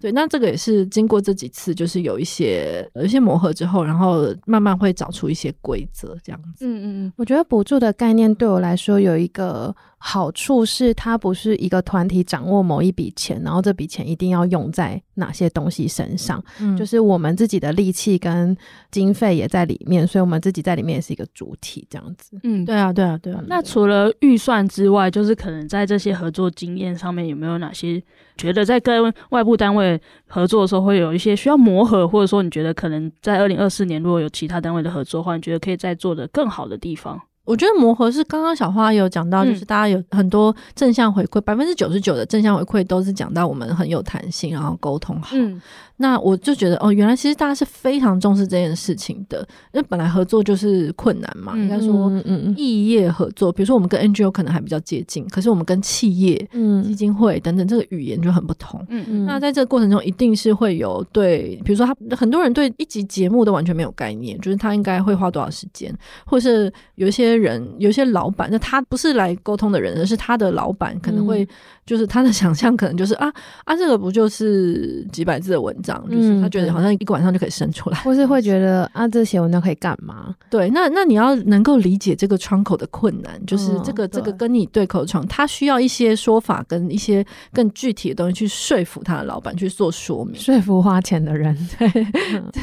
[0.00, 6.64] 对，那这个也是经过这几次，就是有一些有一些磨合之后，然后慢慢会找出一些规则这样子。
[6.66, 9.74] 嗯嗯嗯，我觉得补助的概念对我来说有一个。
[10.00, 16.42] 好处是，它不是一个团体掌握某一笔钱，然后这笔钱一定要用在哪些东西身上。
[16.60, 18.56] 嗯，就是我们自己的力气跟
[18.92, 22.38] 经费也在里面，所以我们自己在里面也是一个主体，这样子。
[22.44, 23.42] 嗯，对啊，对啊，对啊。
[23.48, 28.00] 那除了预算之外，就是可能在这些合作经验上面，有没有哪些
[28.36, 37.20] 觉得在跟外部单位合作的时候会有一些需要磨合，或者说你觉得可能在二零二四年如果有其他单位的合作的话，你觉得可以再做的更好的地方？
[37.48, 45.30] 我觉得磨合是刚刚小花有讲到，就是大家有很多正向回馈，百分之九十九的正向回馈都是讲到我们很有弹性，然后沟通好。
[45.32, 45.58] 嗯
[46.00, 49.40] 那我就觉得哦，原来其实大家是非常重视这件事情的，
[49.72, 51.56] 因为本来合作就是困难嘛。
[51.56, 58.80] 应该说，嗯嗯，异业合作，比如说我们跟 NGO 可能还比较接近，可是我们跟企业、嗯，基金会等等，这个语言就很不同。
[58.90, 59.26] 嗯嗯。
[59.26, 65.92] 那在这个过程中，一定是会有对，比如说他很多人对一集节目都完全没有概念，就是他应该会花多少时间，
[66.24, 71.48] 或是有一些人，有些老板，那他不是来沟通的人，而是他的老板可能会。
[71.88, 73.32] 就是他的想象可能就是啊
[73.64, 76.04] 啊，这个不就是几百字的文章？
[76.10, 80.34] 嗯、就是他觉得好像一个晚上就可以生出来，或是会觉得啊，这写文章可以干嘛？
[80.50, 87.24] 对，那那你要能够理解这个窗口的困难，就是这个、嗯、这个跟你对口的窗，他需要一些说法跟一些
[87.54, 91.56] 更具体的东西去说服他的老板去做说明，说服花钱的人。
[91.72, 91.90] 对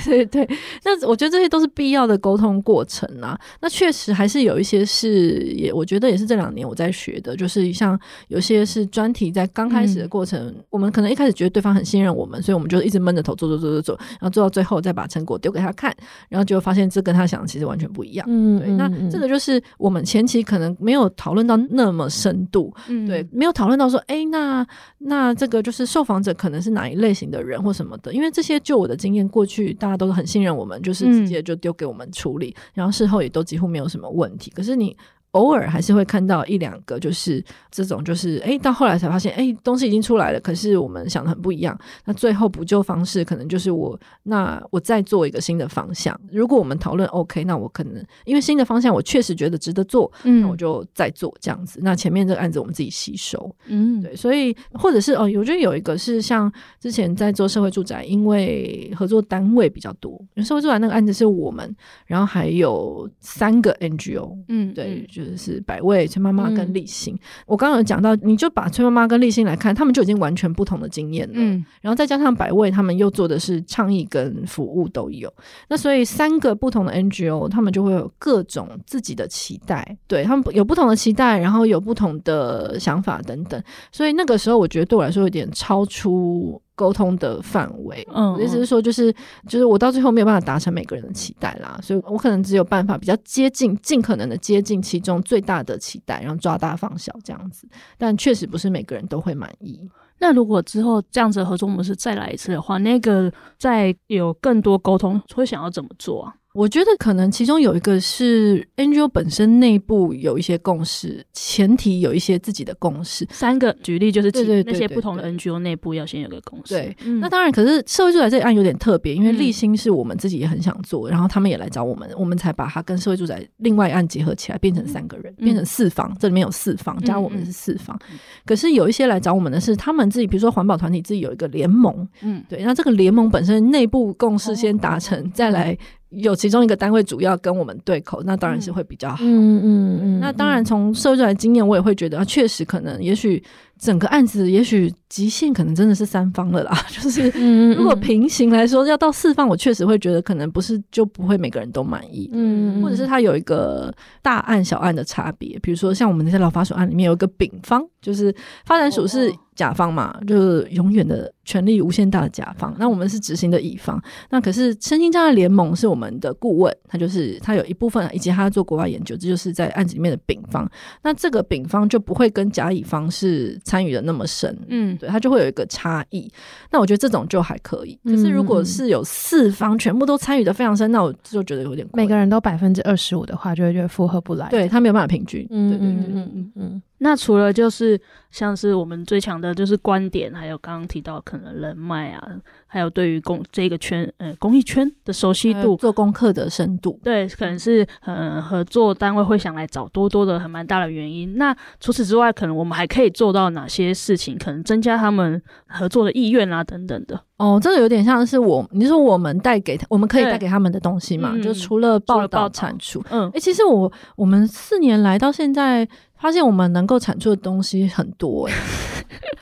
[0.06, 0.48] 对对，
[0.84, 3.36] 那我觉得这些都是必要的沟通过程啊。
[3.60, 7.97] 那确实还是有一些是也，我觉得也是这两年我在学的，就是像
[8.30, 9.32] 有些是专题。
[9.36, 15.93] 在刚开始的过程，嗯、我们可能一开始觉得对方很信任我们，所以我们就一直闷着头做做做做做，然后做到最后再把成果丢给他看，
[16.30, 18.26] 然后就发现这跟他想的其实完全不一样。
[18.30, 24.66] 嗯，对，那这个就是我们前期可能没有讨论到那么深度，嗯，对，没有讨论到说，哎，那
[24.99, 34.49] 那这个就是受访者可能是哪一类型的人或什么的，因为这些就我的经验，过去大家都很信任我们，就是直接就丢给我们处理，嗯、然后事后也都几乎没有什么问题。
[34.56, 34.97] 可是你。
[35.36, 41.78] 偶尔还是会看到一两个，就是这种，就是哎，到后来才发现，哎，东西已经出来了，可是我们想的很不一样。
[42.06, 46.18] 那最后补救方式可能就是我，那我再做一个新的方向。
[46.32, 51.82] 如果我们讨论 OK，那我可能因为新的方向我确实觉得值得做，嗯，那我就再做这样子。
[51.84, 54.16] 那前面这个案子我们自己吸收，嗯，对。
[54.16, 61.76] 所以或者是哦，我觉得有一个是像之前在做社会住宅，因为合作单位比较多，因为社会住宅那个案子是我们，
[62.06, 65.25] 然后还有三个 NGO，嗯，对，就。
[65.32, 67.14] 就是百味、崔妈妈跟立新。
[67.14, 71.34] 嗯、我刚刚有讲到，你就把崔妈妈跟立新来看，他们就已经完全不同的经验了。
[71.36, 75.32] 嗯，然后再加上百味，他们又做的是倡议跟服务都有。
[75.70, 83.62] 那所以三个不同的 NGO，他们就会有各种自己的期待，对他们有不同的期待，然后有不同的想法等等。
[83.92, 86.62] 所以那个时候，我觉得对我来说有点超出。
[86.76, 89.12] 沟通的范围，嗯，意思是说，就是
[89.48, 97.68] 就是我到最后没有办法达成每个人的期待啦，所以我可能只有办法比较接近，尽可能的接近其中最大的期待，然后抓大放小这样子。
[97.98, 99.80] 但确实不是每个人都会满意。
[100.20, 106.34] 那如果之后这样子的合作模式再来一次的话，那个再有更多沟通，会想要怎么做啊？
[106.56, 113.28] 我觉得可能其中有一个是 NGO 本身内部有一些共识，前提有一些自己的共识。
[113.30, 116.74] 三个举例就是，对对那些不同的 NGO 内部要先有个共识。
[116.74, 126.16] 对，嗯、那当然，可是社会住宅这一案有点特别，因为立新是我们自己也很想做，嗯、然后他们也来找我们，我们才把它跟社会住宅另外一案结合起来，变成三个人，嗯、变成四方。
[126.22, 127.99] 这里面有四房，加我们是四房。
[128.10, 135.78] 嗯嗯、可是有一些来找我们的是他们自己，比如说环保团体自己有一个联盟，嗯，对，那这个联盟本身内部共识先达成，哦、再来。
[136.10, 139.18] 有其中一个单位主要跟我们对口，那当然是会比较好。
[139.22, 140.20] 嗯嗯嗯。
[140.20, 143.43] 那当然从社会转的经验，我也会觉得，确实可能，也许。
[143.80, 147.30] 整个案子也许极限可能真的是三方了啦， 就是
[147.74, 158.34] 如果平行来说要到四方，我确实会觉得可能不是就不会每个人都满意，嗯，或者是它有一个大案小案的差别，比如说像我们那些劳法署案里面有一个丙方，就是
[158.66, 170.70] 发展署是甲方嘛，就是永远的权力无限大的甲方，那我们是执行的乙方，那可是身心障碍联盟是我们的顾问，他就是他有一部分以及他做国外研究，这就是在案子里面的丙方，
[171.04, 173.60] 那这个丙方就不会跟甲乙方是。
[173.66, 176.32] 参与的那么深，嗯，对，他就会有一个差异。
[176.72, 177.99] 那我觉得这种就还可以。
[178.05, 184.47] 可是如果是有四方全部都参与的非常深，那我就觉得有点每个人都百分之二十五的话，就会觉得负荷不来。
[184.49, 185.45] 对，他没有办法平均。
[185.49, 186.82] 嗯，对对对，嗯嗯嗯。
[186.99, 187.99] 那除了就是
[188.36, 192.22] 像是我们最强的就是观点，还有刚刚提到可能人脉啊，
[192.68, 201.38] 还有对于公这个圈呃公益圈的熟悉度、做功课的深度，对，可能是呃合作单位会想来找多多的很蛮大的原因。
[201.38, 204.38] 那除此之外，可能我们还可以做到哪些事情？
[204.38, 207.18] 可能增加他们合作的意愿啊等等的。
[207.38, 211.32] 哦，这个有点像是我，你说我们带给他，我们可以带给他们的东西嘛？
[211.34, 215.88] 嗯、就除了报道产出，嗯，哎、欸，其实我我们四年来到现在。
[216.18, 218.50] 发现我们能够产出的东西很多，す。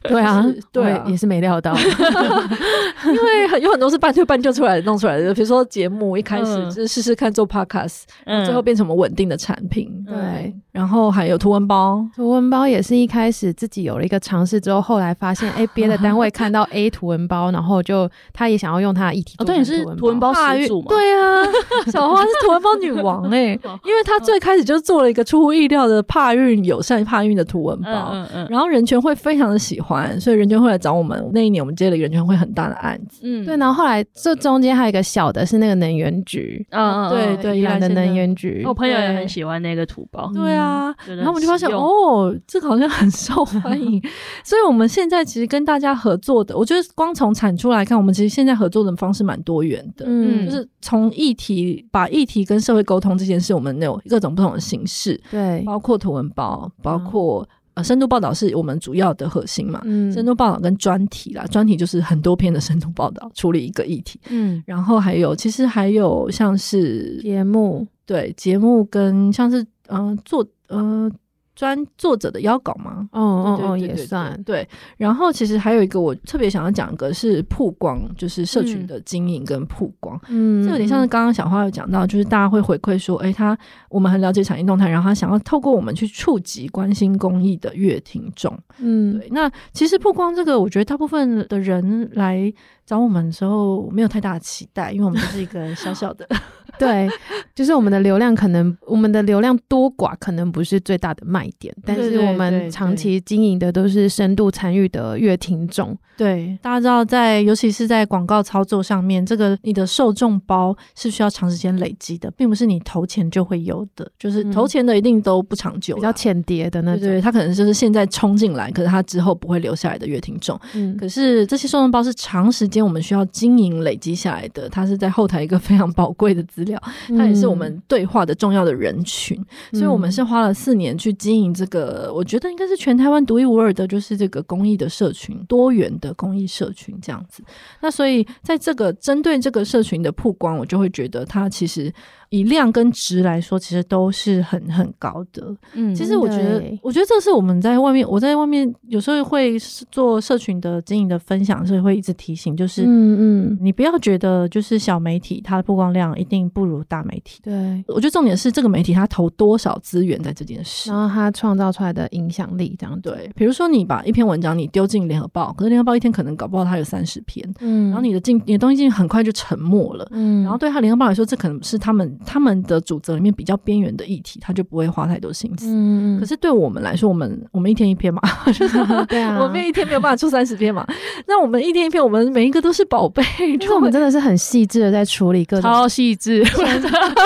[0.09, 1.73] 对啊，对，也是没料到，
[3.07, 5.33] 因为有很多是半推半就出来弄出来的。
[5.33, 8.01] 比如说节目一开始就是试试看做 podcast，
[8.45, 9.89] 最后变成我们稳定的产品。
[10.05, 19.35] 对，然后还有图文包，图文包也是一开始自己有了一个尝试之后，后来发现哎，别的单位看到 A 图文包，然后就他也想要用他的议题。
[19.39, 20.87] 哦，对，你是图文包始祖嘛？
[20.89, 21.43] 对啊，
[21.91, 28.13] 小花是图文包女王哎，因为她最开始就做了一个出乎意料的怕运友善怕运的图文包，
[28.49, 31.29] 然后人权会非常的喜欢，所以人权会来找我们。
[31.33, 33.57] 那一年我们接了人权会很大的案子，嗯，对。
[33.57, 40.93] 然后后来这中间还有一个小的，是那个能源局，嗯嗯，对对，宜兰的能源局，我朋友也很喜欢那个图包，对啊。
[41.07, 44.01] 然后我们就发现，哦，这个好像很受 欢迎。
[44.43, 71.11] 所以我们现在其实跟大家合作的，我觉得光从产出来看，我们其实现在合作的方式蛮多元的，嗯，就是从议题把议题跟社会沟通这件事，我们有各种不同的形式，对，包括图文包，包括呃深度报道是我们主要的核心嘛，嗯，深度报道跟专题啦，专题就是很多篇的深度报道处理一个议题，嗯，然后还有其实还有像是节目，对，节目跟像是嗯、呃、做呃。
[71.55, 73.07] 专作者的邀稿吗？
[73.11, 74.67] 哦哦哦，也算对。
[74.97, 80.19] 然后其实还有一个我特别想要讲个是曝光，就是社群的经营跟曝光。
[80.29, 83.57] 嗯，这有点像是刚刚小花有讲到，就是大家会回馈说，哎，他
[83.89, 88.57] 我们很了解产业动态，然后他想要透过我们去触及关心公益的乐听众。
[88.79, 89.29] 嗯，对。
[89.31, 92.51] 那其实曝光这个，我觉得大部分的人来
[92.85, 96.27] 找我们的时候没有太大的期待，因为我们就是一个小小的。
[96.79, 97.09] 对，
[97.55, 105.97] 就是我们的流量可能，我们的流量多寡可能不是最大的卖点，但是我们长期经营的都是深度参与的乐听众。
[106.15, 120.59] 对，大家知道在，在尤其是在广告操作上面，这个你的受众包是需要长时间累积的，并不是你投钱就会有的，就是投钱的一定都不长久，比较浅碟的那对，他可能就是现在冲进来，可是他之后不会留下来的乐听众。
[120.75, 126.81] 嗯，可是这些受众包是长时间我们需要经营累积下来的，它是在后台一个非常宝贵的资料。
[127.09, 129.37] 它也是我们对话的重要的人群，
[129.71, 137.43] 嗯、所以我们是花了四年去经营这个，我觉得应该是全台湾独一无二的，就是这个公益的社群，多元的公益社群这样子。
[137.81, 141.93] 那所以在这个针对这个社群的曝光，我就会觉得它其实。
[142.33, 145.55] 以量跟值来说，其实都是很很高的。
[145.73, 149.55] 嗯，其实我觉得，我觉得这是我们在外面，我在外面有时候会
[149.91, 157.39] 做社群的经营的分享，所以会一直提醒，就是嗯嗯，你不要觉得就是小媒体它的曝光量一定不如大媒体。
[157.43, 162.99] 对，我觉得重点是这个媒体它投多少资源在这件事，然后它创造出来的影响力这样。
[162.99, 178.21] 对，比如说你把一篇文章你丢进联合报，可是联合报一天可能搞不好它有三十篇，嗯，然后你的进你的东西进很快就沉默了，嗯，然后对他联合报来说，这可能是他们他们的主责里面比较边缘的议题，他就不会花太多心思，嗯，可是对我们来说，我们我们一天一篇嘛，
[179.07, 180.85] 对啊，我们一天没有办法出三十篇嘛，
[181.27, 183.23] 那我们一天一篇，我们每一个都是宝贝，
[183.57, 186.43] 就是我们真的是很细致的在处理各种，超细致，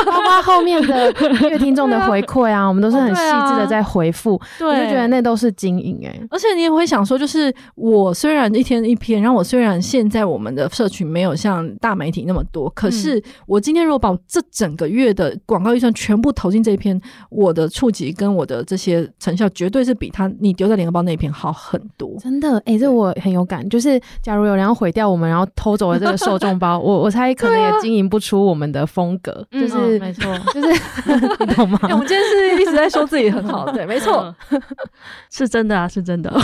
[0.06, 22.16] 包括后面的乐听众的回馈啊，我们都是很细致的在回复，对，我就觉得那都是经营哎，而且你也会想说，就是我虽然一天一篇，然后我虽然现在我们的社群没有像大媒体那么多，可是我今天如果把这整个月的广告预算全部投进这一篇，我的触及跟我的这些成效，绝对是比他你丢在联合报那一篇好很多。
[22.20, 23.68] 真的，哎、欸，这我很有感。
[23.70, 29.46] 就是假如有人要毁掉我们，然后偷走了这个受众包，我我猜可能也经营不出我们的风格。
[29.52, 30.68] 啊、就是、嗯哦、没错，就是
[31.46, 31.80] 你懂吗？
[31.84, 34.34] 我们今天是一直在说自己很好，对，没错，
[35.32, 36.34] 是真的啊，是真的。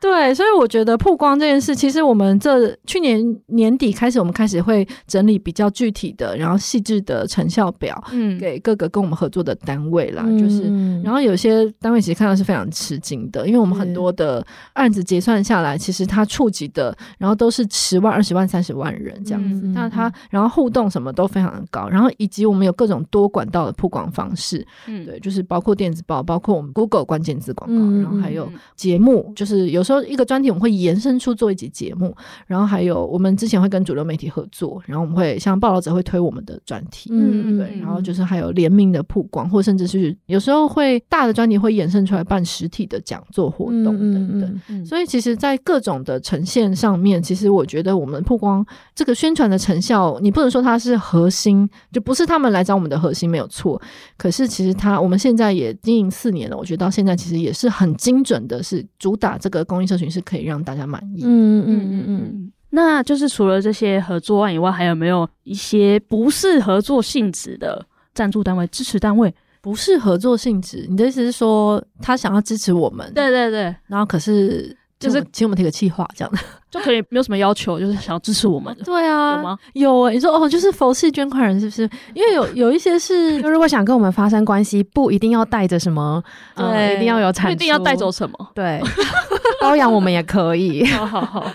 [0.00, 10.22] 对，所以我觉得曝光这件事，其实我们这去年年底开始，我们开始会整理比较具体的，然后细致的成效表，嗯，给各个跟我们合作的单位啦。
[10.26, 10.62] 嗯、就是，
[11.02, 19.66] 然后有些单位其实看到是非常吃惊的，因为我们很多的案子结算下来，其实它触及的，然后都是十万、二十万、三十万人这样子。
[19.66, 30.04] 那、嗯、它，然后互动什么都非常的高，然后以及我们有各种多管道的曝光方式，嗯，对，就是包括电子报，包括我们 Google 关键字广告，嗯、然后还有节目，就是有时候。
[30.04, 32.14] 一个专题我们会延伸出做一集节目，
[32.46, 44.84] 然后还有我们之前会跟主流媒体合作，然后我们会像报道者会推我们的专题，嗯对，然后就是还有联名的曝光，或甚至是有时候会大的专题会衍生出来办实体的讲座活动等等。
[44.84, 48.64] 所以其实，在各种的呈现上面，其实我觉得我们曝光
[48.94, 53.80] 这个宣传的成效，你不能说它是核心，就不是他们来找我们的核心没有错。
[54.16, 61.22] 可是其实它我们现在也经营四年了，我觉得到现在其实也是很精准的，是主打这个公益社群是可以让大家满意。
[61.24, 69.32] 嗯嗯嗯嗯，那就是除了这些合作案以外，还有没有一些不是合作性质的赞助单位、支持单位？
[69.60, 73.10] 不是合作性质，你的意思是说他想要支持我们？
[73.14, 74.76] 对对对，然后可是。
[74.96, 76.38] 就是请我们提个计划这样的，
[76.70, 78.74] 就可以没有什么要求，就是想要支持我们。
[78.86, 79.58] 对啊，有吗？
[79.74, 81.82] 有你说哦，就是佛系捐款人是不是？
[82.14, 86.22] 因为有 有一些是，就如果想跟我们发生关系，不一定要带着什么，
[86.56, 88.80] 对、嗯，一定要有产，一定要带走什么，对，
[89.60, 90.86] 包养我们也可以。
[90.86, 91.52] 好好好。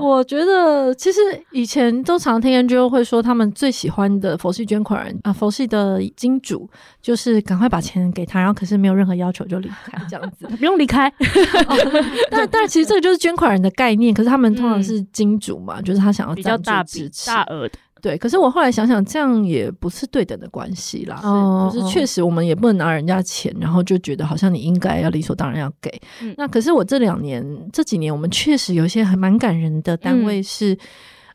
[0.00, 1.20] 我觉得其实
[1.50, 6.68] 以前都常听 NGO 会说，他们最喜欢的佛系捐款人啊，佛系的金主，
[7.00, 11.08] 就是赶快把钱给他，然后可是没有任何要求就离开，这样子 不用离开。
[11.68, 11.76] 哦、
[12.30, 17.78] 但但其实这个就是捐款人的概念，可是他们通常是金主嘛，嗯、就是他想要比较大支持大额的。
[18.00, 21.20] 对，可是我后来想想，这样也不是对等的关系啦。
[21.22, 25.90] 哦，就是确实我们也不能拿人家钱，然后就觉得好像你应该要理所当然要给。
[26.22, 30.72] 嗯、那可是我这两年这几年，我们确实有一些还蛮感人的单位是。
[30.72, 30.78] 嗯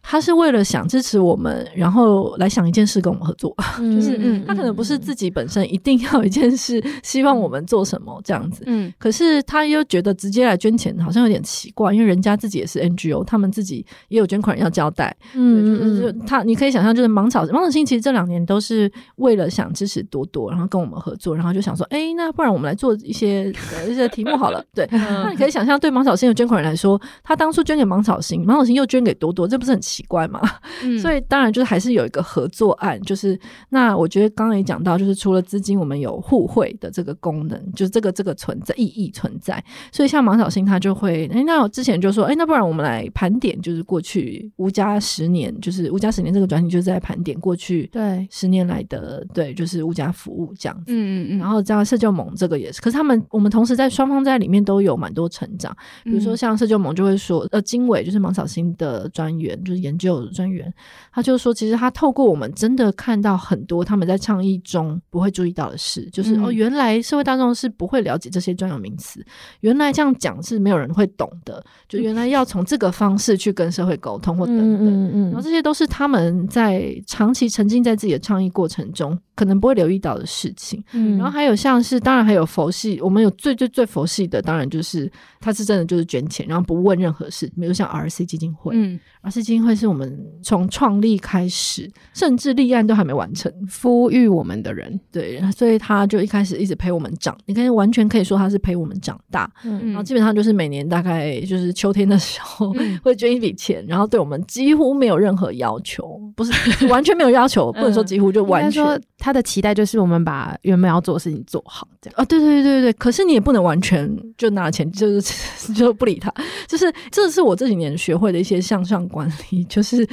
[0.06, 23.49] 他是为了想支持我们，然后来想一件事跟我们合作，嗯、 就是他可能不是自己本身一定要一件事希望我们做什么这样子，嗯，可是他又觉得直接来捐钱好像有点奇怪，因为人家自己也是 NGO，他们自己也有捐款人要交代，嗯，就是他你可以想象，就是芒草芒草心其实这两年都是为了想支持多多，然后跟我们合作，然后就想说，哎，那不然我们来做一些
[23.88, 30.41] 一些题目好了， 对，那你可以想象，对芒草心的捐款人来说，他当初捐给芒草心，芒草心又捐给多多，这不是很奇怪嘛，
[30.82, 33.39] 嗯、所以当然就是还是有一个合作案，就是
[33.70, 39.64] 那我觉得刚刚也讲到，就是除了资金，我们有互惠的这个功能，就是这个这个存在意义存在。
[39.91, 50.86] 所以像芒小新他就会，哎，那我之前就说，哎，那不然我们来盘点，就是过去吴家十年，就是吴家十年这个专题就是在盘点过去对十年来的对，就是吴家服务这样子。
[50.88, 51.38] 嗯嗯嗯。
[51.39, 60.24] 然后这样社救盟这个也是，可是他们我们同时在双方在里面都有蛮多成长，比如说像社救盟就会说，呃，经纬就是芒小新的专员，就是研究。
[60.34, 60.74] 专员，
[61.12, 69.24] 他就说，其实他透过我们真的看到很多他们在倡议中不会注意到的事，就是、嗯、哦，原来社会大众是不会了解这些专有名词，
[69.60, 80.84] 原来这样讲是没有人会懂的，就原来要从这个方式去跟社会沟通或等等，嗯嗯嗯、然后这些都是他们在长期沉浸在自己的倡议过程中可能不会留意到的事情。
[80.94, 89.72] 嗯、然后还有像是，当然还有佛系，我们有最最最佛系的，当然就是他是真的就是捐钱，然后不问任何事，比如像 RC 基金会，嗯，RC 基金会。
[89.74, 93.51] 会是我们从创立开始，甚至立案都还没完成，
[93.82, 94.99] 呼吁我们的人。
[95.11, 99.51] 对，所以他就一开始一直陪我们长，你可以完全可以说他是陪我们长大。
[99.65, 102.71] 嗯，然后基本上就是每年大概就是秋天的时候
[103.03, 109.01] 会捐一笔钱，然后对我们几乎没有任何要求，不是完全没有要求， 不能说几乎就完全。
[109.24, 112.93] 他的期待就是我们把原本要做的事情做好，这样啊，对对对对对。
[112.93, 114.05] 可是你也不能完全
[114.38, 116.30] 就拿钱，就是 就不理他，
[116.67, 120.05] 就是这是我这几年学会的一些向上管理，就是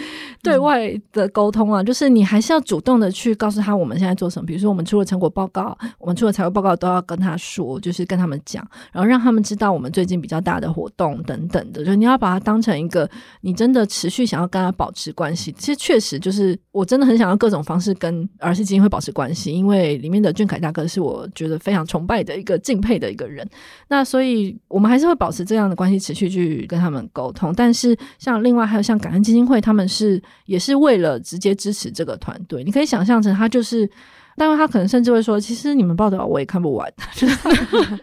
[0.45, 4.47] 对外的沟通啊，就是你还是要主动的去告诉他我们现在做什么。
[4.47, 11.85] 比如说我们出了成果报告，我们出了财务报告都要跟他说，就是跟他们讲，然后让他们知道我们最近比较大的活动等等的。
[11.85, 15.51] 就你要把它当成一个你真的持续想要跟他保持关系。
[15.59, 23.49] 其实确实就是我真的很想要各种方式跟儿戏基金会保持关系，因为里面的俊凯大哥是我觉得非常崇拜的一个敬佩的一个人。
[23.89, 27.53] 那所以我们还是会保持这样的关系，持续去跟他们沟通。
[27.57, 33.91] 但是像另外还有像感恩基金会，他们是也是为了直接支持这个团队，你可以想象成他就是。
[34.41, 37.37] 但是他可能甚至会说，其实你们报道我也看不完， 就是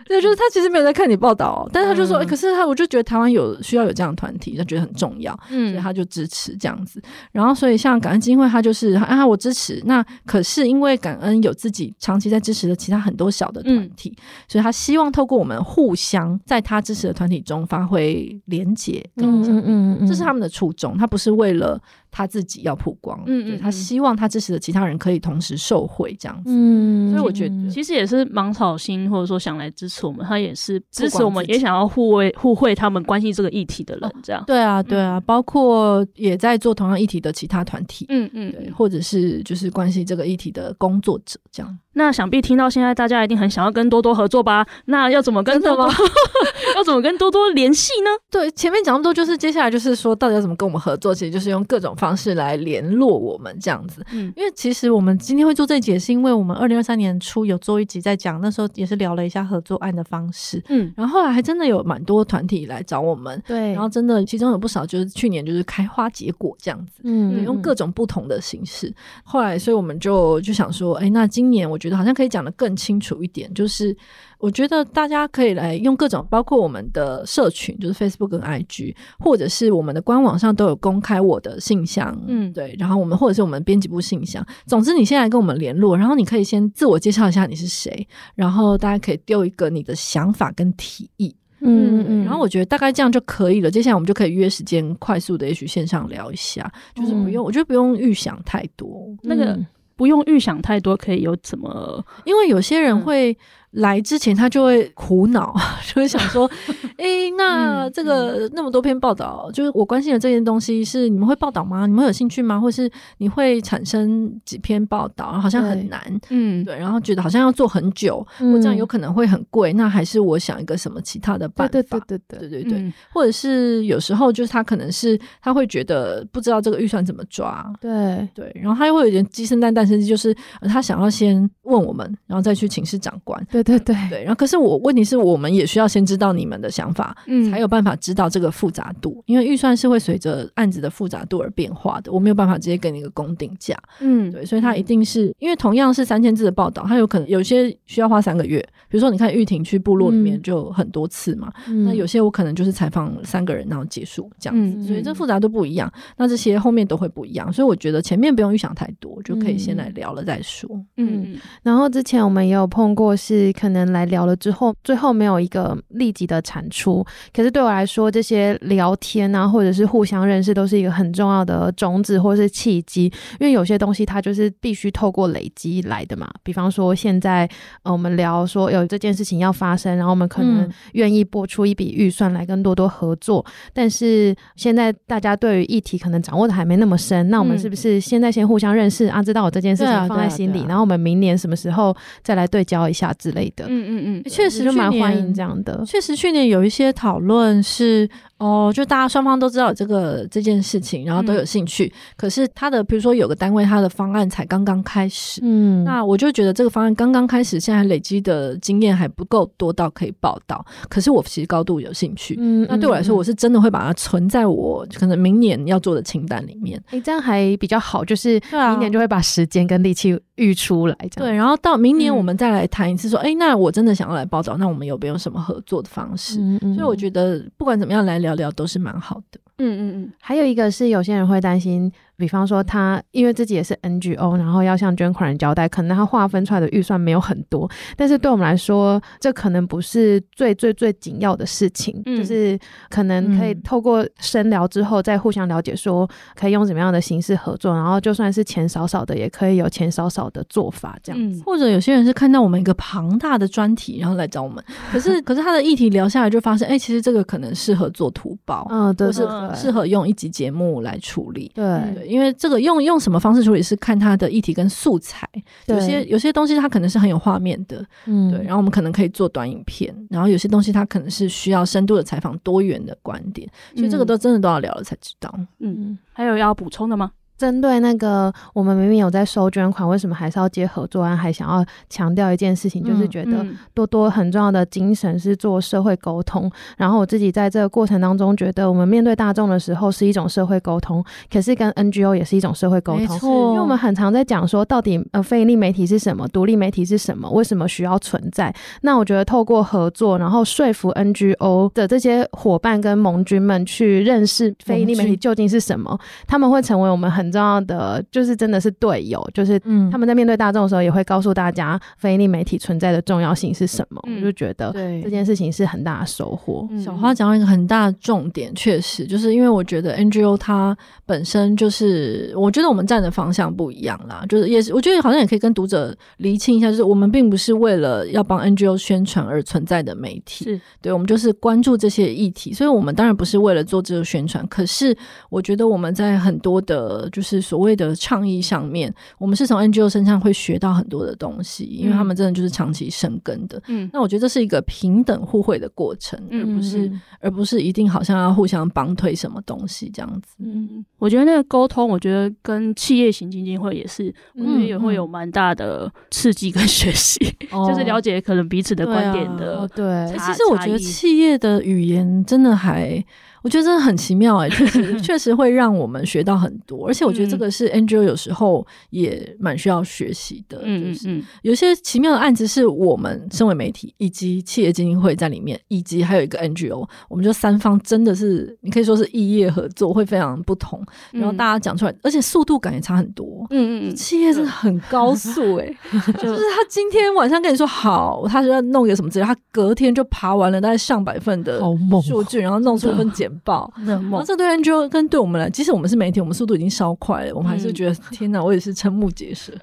[0.05, 7.01] 对，就是他其实没有在看你报道，但是他就说，欸、可是他我就觉得台湾有需要有这样的团体，他觉得很重要，嗯，所以他就支持这样子。
[7.31, 9.81] 然后所以像感恩基金会，他就是啊，我支持。
[9.85, 21.81] 那可是因为感恩有自己长期在支持的其他很多小的团体，嗯、所以他希望透过我们互相在他支持的团体中发挥连结，嗯嗯嗯，嗯，这是他们的初衷，他不是为了。
[22.11, 26.49] 他自己要曝光，嗯，对，他希望他支持的其他人可以同时受惠，这样子。
[26.49, 34.43] 嗯，所以我觉得其实也是芒草心，或者说想来支持我们，他也是支持我们，也想要互惠互惠他们关心这个议题的人，这样。
[34.47, 41.77] 对啊，对啊，包括也在做同样议题的其他团体，嗯嗯，对，或者是就是关系这个议题的工作者，这样。
[41.93, 44.65] 那想必听到现在，大家一定很想要跟多多合作吧？
[44.85, 45.89] 那要怎么跟多多？
[46.75, 48.09] 要怎么跟多多联系呢？
[48.29, 51.15] 对，前面讲那么多，就是接下来就是说，到底要怎么跟我们合作？
[51.15, 54.05] 其实就是用各种方式来联络我们这样子。
[54.11, 60.63] 嗯，因为其实我们今天会做这一节，是因为我们二零二三年初有做一集在讲，那时候也是聊了一下合作案的方式。
[60.69, 63.41] 嗯，然后后来还真的有蛮多团体来找我们。
[63.47, 67.01] 对，然后真的其中有不少就是去年就是开花结果这样子。
[67.05, 68.93] 嗯，用各种不同的形式。
[69.23, 71.87] 后来，所以我们就就想说，哎，那今年我觉得。
[71.87, 73.95] 觉得好像可以讲的更清楚一点，就是
[74.39, 93.71] 我觉得大家可以来用各种，包括我们的社群，就是 Facebook 跟 IG，或者是我们的官网上都有公开我的信箱，嗯，对，然后我们或者是我们编辑部信箱，总之你先来跟我们联络，然后你可以先自我介绍一下你是谁，然后大家可以丢一个你的想法跟提议，嗯嗯，然后我觉得大概这样就可以了。
[93.71, 99.57] 接下来我们就可以约时间，快速的也许线上聊一下，就是不用，嗯、我觉得不用预想太多，那个。
[99.97, 102.05] 不用预想太多，可以有怎么？
[102.23, 103.35] 因为有些人会。
[103.72, 105.53] 来之前，他就会苦恼，
[105.88, 106.49] 就会想说
[106.97, 111.86] ：“哎、欸，那这个那么多篇报道，就是我关心的这件东西，是你们会报道吗？
[111.86, 112.59] 你们有兴趣吗？
[112.59, 115.34] 或是你会产生几篇报道？
[115.39, 119.74] 好像很难，嗯，对，然后觉得好像要做很久，嗯、或这样有可能会很贵。
[119.74, 121.72] 那还是我想一个什么其他的办法？
[121.72, 148.57] 对对对对对对对，嗯、或者是有时候就是他可能是他会觉得不知道这个预算怎么抓，对对，然后他又会有点鸡生蛋蛋生鸡，就是他想要先问我们，然后再去请示长官。”对对对对，然后可是我问题是我们也需要先知道你们的想法，嗯，才有办法知道这个复杂度，因为预算是会随着案子的复杂度而变化的，我没有办法直接给你一个公定价，嗯，对，所以它一定是因为同样是三千字的报道，它有可能有些需要花三个月，
[148.88, 163.87] 比如说你看玉婷去部落里面就很多次嘛，嗯，那有些我可能就是采访三个人然后结束这样子，嗯，所以这复杂度不一样，那这些后面都会不一样，所以我觉得前面不用预想太多，就可以先来聊了再说，嗯，嗯，然后之前我们也有碰过是可能。
[163.87, 167.05] 来聊了之后，最后没有一个立即的产出。
[167.33, 173.05] 可是对我来说，这些聊天啊，或者是互相认识，都是一个很重要的种子或者是契机。
[173.39, 176.29] 因为有些东西它就是必须透过累积来的嘛。
[176.43, 177.49] 比方说，现在
[177.83, 183.45] 呃，我们聊说有这件事情要发生，然后我们可能愿意拨出一笔预算来跟多多合作。
[183.47, 189.21] 嗯、但是现在大家对于议题可能掌握的还没那么深，那我们是不是现在先互相认识啊？
[189.21, 193.65] 知道我这件事情放在心里，然后我们明年什么时候再来对焦一下之类的。
[193.67, 195.83] 嗯嗯嗯，确实就蛮欢迎这样的。
[195.85, 198.09] 确实去年有一些讨论是。
[198.38, 201.85] 哦，就大家双方都知道这个这件事情，然后都有兴趣。
[201.88, 210.63] 嗯、可是他的，比如说有个单位，他的方案才刚刚开始，嗯，那我就觉得这个方案刚刚开始，现在累积的经验还不够多到可以报道。
[210.88, 216.79] 可是我其实高度有兴趣，嗯，那对我来说，我是真的会把它存在我可能明年要做的清单里面。
[216.91, 221.35] 诶，这样还比较好，就是明年就会把时间跟力气预出来，这样对。
[221.35, 226.41] 然后到明年我们再来谈一次，说，诶、嗯，那我真的想要来报道，那我们有没有什么合作的方式？
[226.41, 228.17] 嗯嗯，所以我觉得不管怎么样来。
[228.17, 229.39] 聊聊都是蛮好的。
[229.59, 231.91] 嗯嗯嗯，还有一个是有些人会担心。
[232.18, 242.57] 比方说，他因为自己也是 NGO，然后要向捐款人交代，可能他划分出来的预算没有很多，但是对我们来说，这可能不是最最最紧要的事情，嗯、就是
[242.89, 251.39] 可能可以透过深聊之后，再互相了解，说可以用怎么样的形式合作，然后就算是钱少少的，也可以有钱少少的做法这样子。
[251.39, 261.63] 嗯、或者有些人是看到我们一个庞大的专题，然后来找我们， 可是可是他的议题聊下来，就发现，哎、欸，其实这个可能适合做图报，嗯，对，或是适合用一集节目来处理，对，
[261.93, 262.77] 对，因为这个用。
[262.87, 265.27] 用什么方式处理是看它的议题跟素材，
[265.65, 275.37] 有些有些东西它可能是很有画面的，嗯，对，然后我们可能可以做短影片，然后有些东西它可能是需要深度的采访，多元的观点，所以这个都真的都要聊了才知道。
[275.59, 277.11] 嗯，还有要补充的吗？
[277.38, 281.15] 针对那个，我们明明有在收捐款，为什么还是要接合作案？
[281.15, 286.51] 还想要强调一件事情，就是觉得多多很重要的精神是做社会沟通。
[286.77, 293.29] 然后我自己在这个过程当中，觉得我们面对大众的时候是一种社会沟通，可是跟 NGO 也是一种社会沟通。
[293.51, 298.51] 因为我们很常在讲说，到底呃非盈利媒体是什么，独立媒体是什么，为什么需要存在？
[298.81, 307.26] 那我觉得透过合作，然后说服 NGO 的这些伙伴跟盟军们去认识非盈利媒体究竟是什么，他们会成为我们很。
[307.28, 309.59] 很重要的就是真的是队友，就是
[309.91, 314.01] 他们在面对大众的时候，也会告诉大家非营利媒体存在的重要性是什么。
[314.07, 314.71] 嗯、我就觉得
[315.03, 316.65] 这件事情是很大的收获。
[316.82, 334.95] 小花讲到一个很大的重点，确实就是因为我觉得 NGO 它本身就是，我觉得我们站的方向不一样啦，就是也是我觉得好像也可以跟读者厘清一下，就是我们并不是为了要帮 NGO 宣传而存在的媒体，是对，我们就是关注这些议题，所以我们当然不是为了做这个宣传，可是
[335.30, 337.09] 我觉得我们在很多的。
[337.18, 343.59] 就是所谓的倡议上面，我们是从 NGO 身上会学到很多的东西，因为他们真的就是长期生根的。
[343.70, 350.36] 嗯，那我觉得这是一个平等互惠的过程，而不是而不是一定好像要互相帮推什么东西这样子。
[350.38, 357.18] 嗯，我觉得那个沟通，我觉得跟企业型基金会也是，我觉得也会有蛮大的刺激跟 学习，
[357.49, 359.68] 就是了解可能彼此的观点的。
[359.70, 363.03] 对，其实我觉得企业的语言真的还。
[363.47, 370.59] 我觉得真的很奇妙哎、欸，确实 确实会让我们学到很多，而且我觉得这个是 NGO 有时候也蛮需要学习的。
[370.65, 380.83] 嗯嗯，有些奇妙的案子是我们身为媒体以及企业基金会在里面，以及还有一个 NGO，我们就三方真的是你可以说是异业合作，会非常不同。
[381.11, 383.36] 然后大家讲出来，而且速度感也差很多。
[383.49, 391.59] 嗯嗯，企业真的很高速哎、 欸，就是他今天晚上跟你说好，他是要弄一个什么资料，他隔天就爬完了大概上百份的
[392.03, 399.53] 数据，然后弄出一份简报， 然后这对 NGO 跟对我们来，即使我们是媒体，我们速度已经稍快了，我们还是觉得、嗯、天哪，我也是瞠目结舌。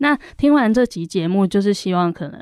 [0.00, 2.40] 那听完这集节目，就是希望可能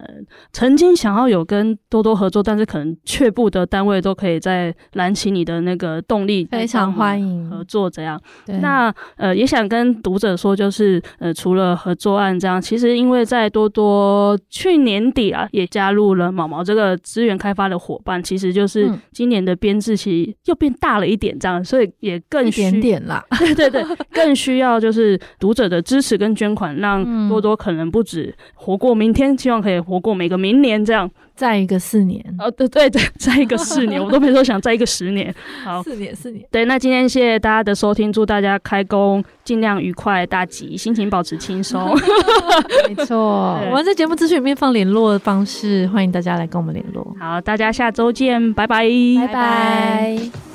[0.52, 7.90] 曾经想要有跟多多合作，但是可能却步的单位，都可以再燃起你的那个动力，非常欢迎合作。
[7.90, 8.20] 这样，
[8.60, 27.47] 那呃也想跟读者说，就是呃除了合作案这样，其实因为在多多去年底啊，也加入了毛毛这个资源开发的伙伴，其实就是今年的编制其实又变大了一点，这样，所以也更需一 点点啦，对对对，更需要就是读者的支持跟捐款，让多多。
[27.48, 32.22] 说可能不止活过明天，希望可以活过每个明年，这样再一个四年。
[32.38, 35.34] 哦，对对对，再一个四年，我都没说想再一个十年。
[35.64, 36.44] 好，四年四年。
[36.50, 41.96] 对，那今天谢谢大家的收听，祝大家开工尽量愉快，大吉，心情保持轻松。
[42.88, 47.16] 没错，我们在节目资讯里面放联络的方式，欢迎大家来跟我们联络。
[47.18, 48.86] 好，大家下周见，拜拜，
[49.26, 50.47] 拜拜。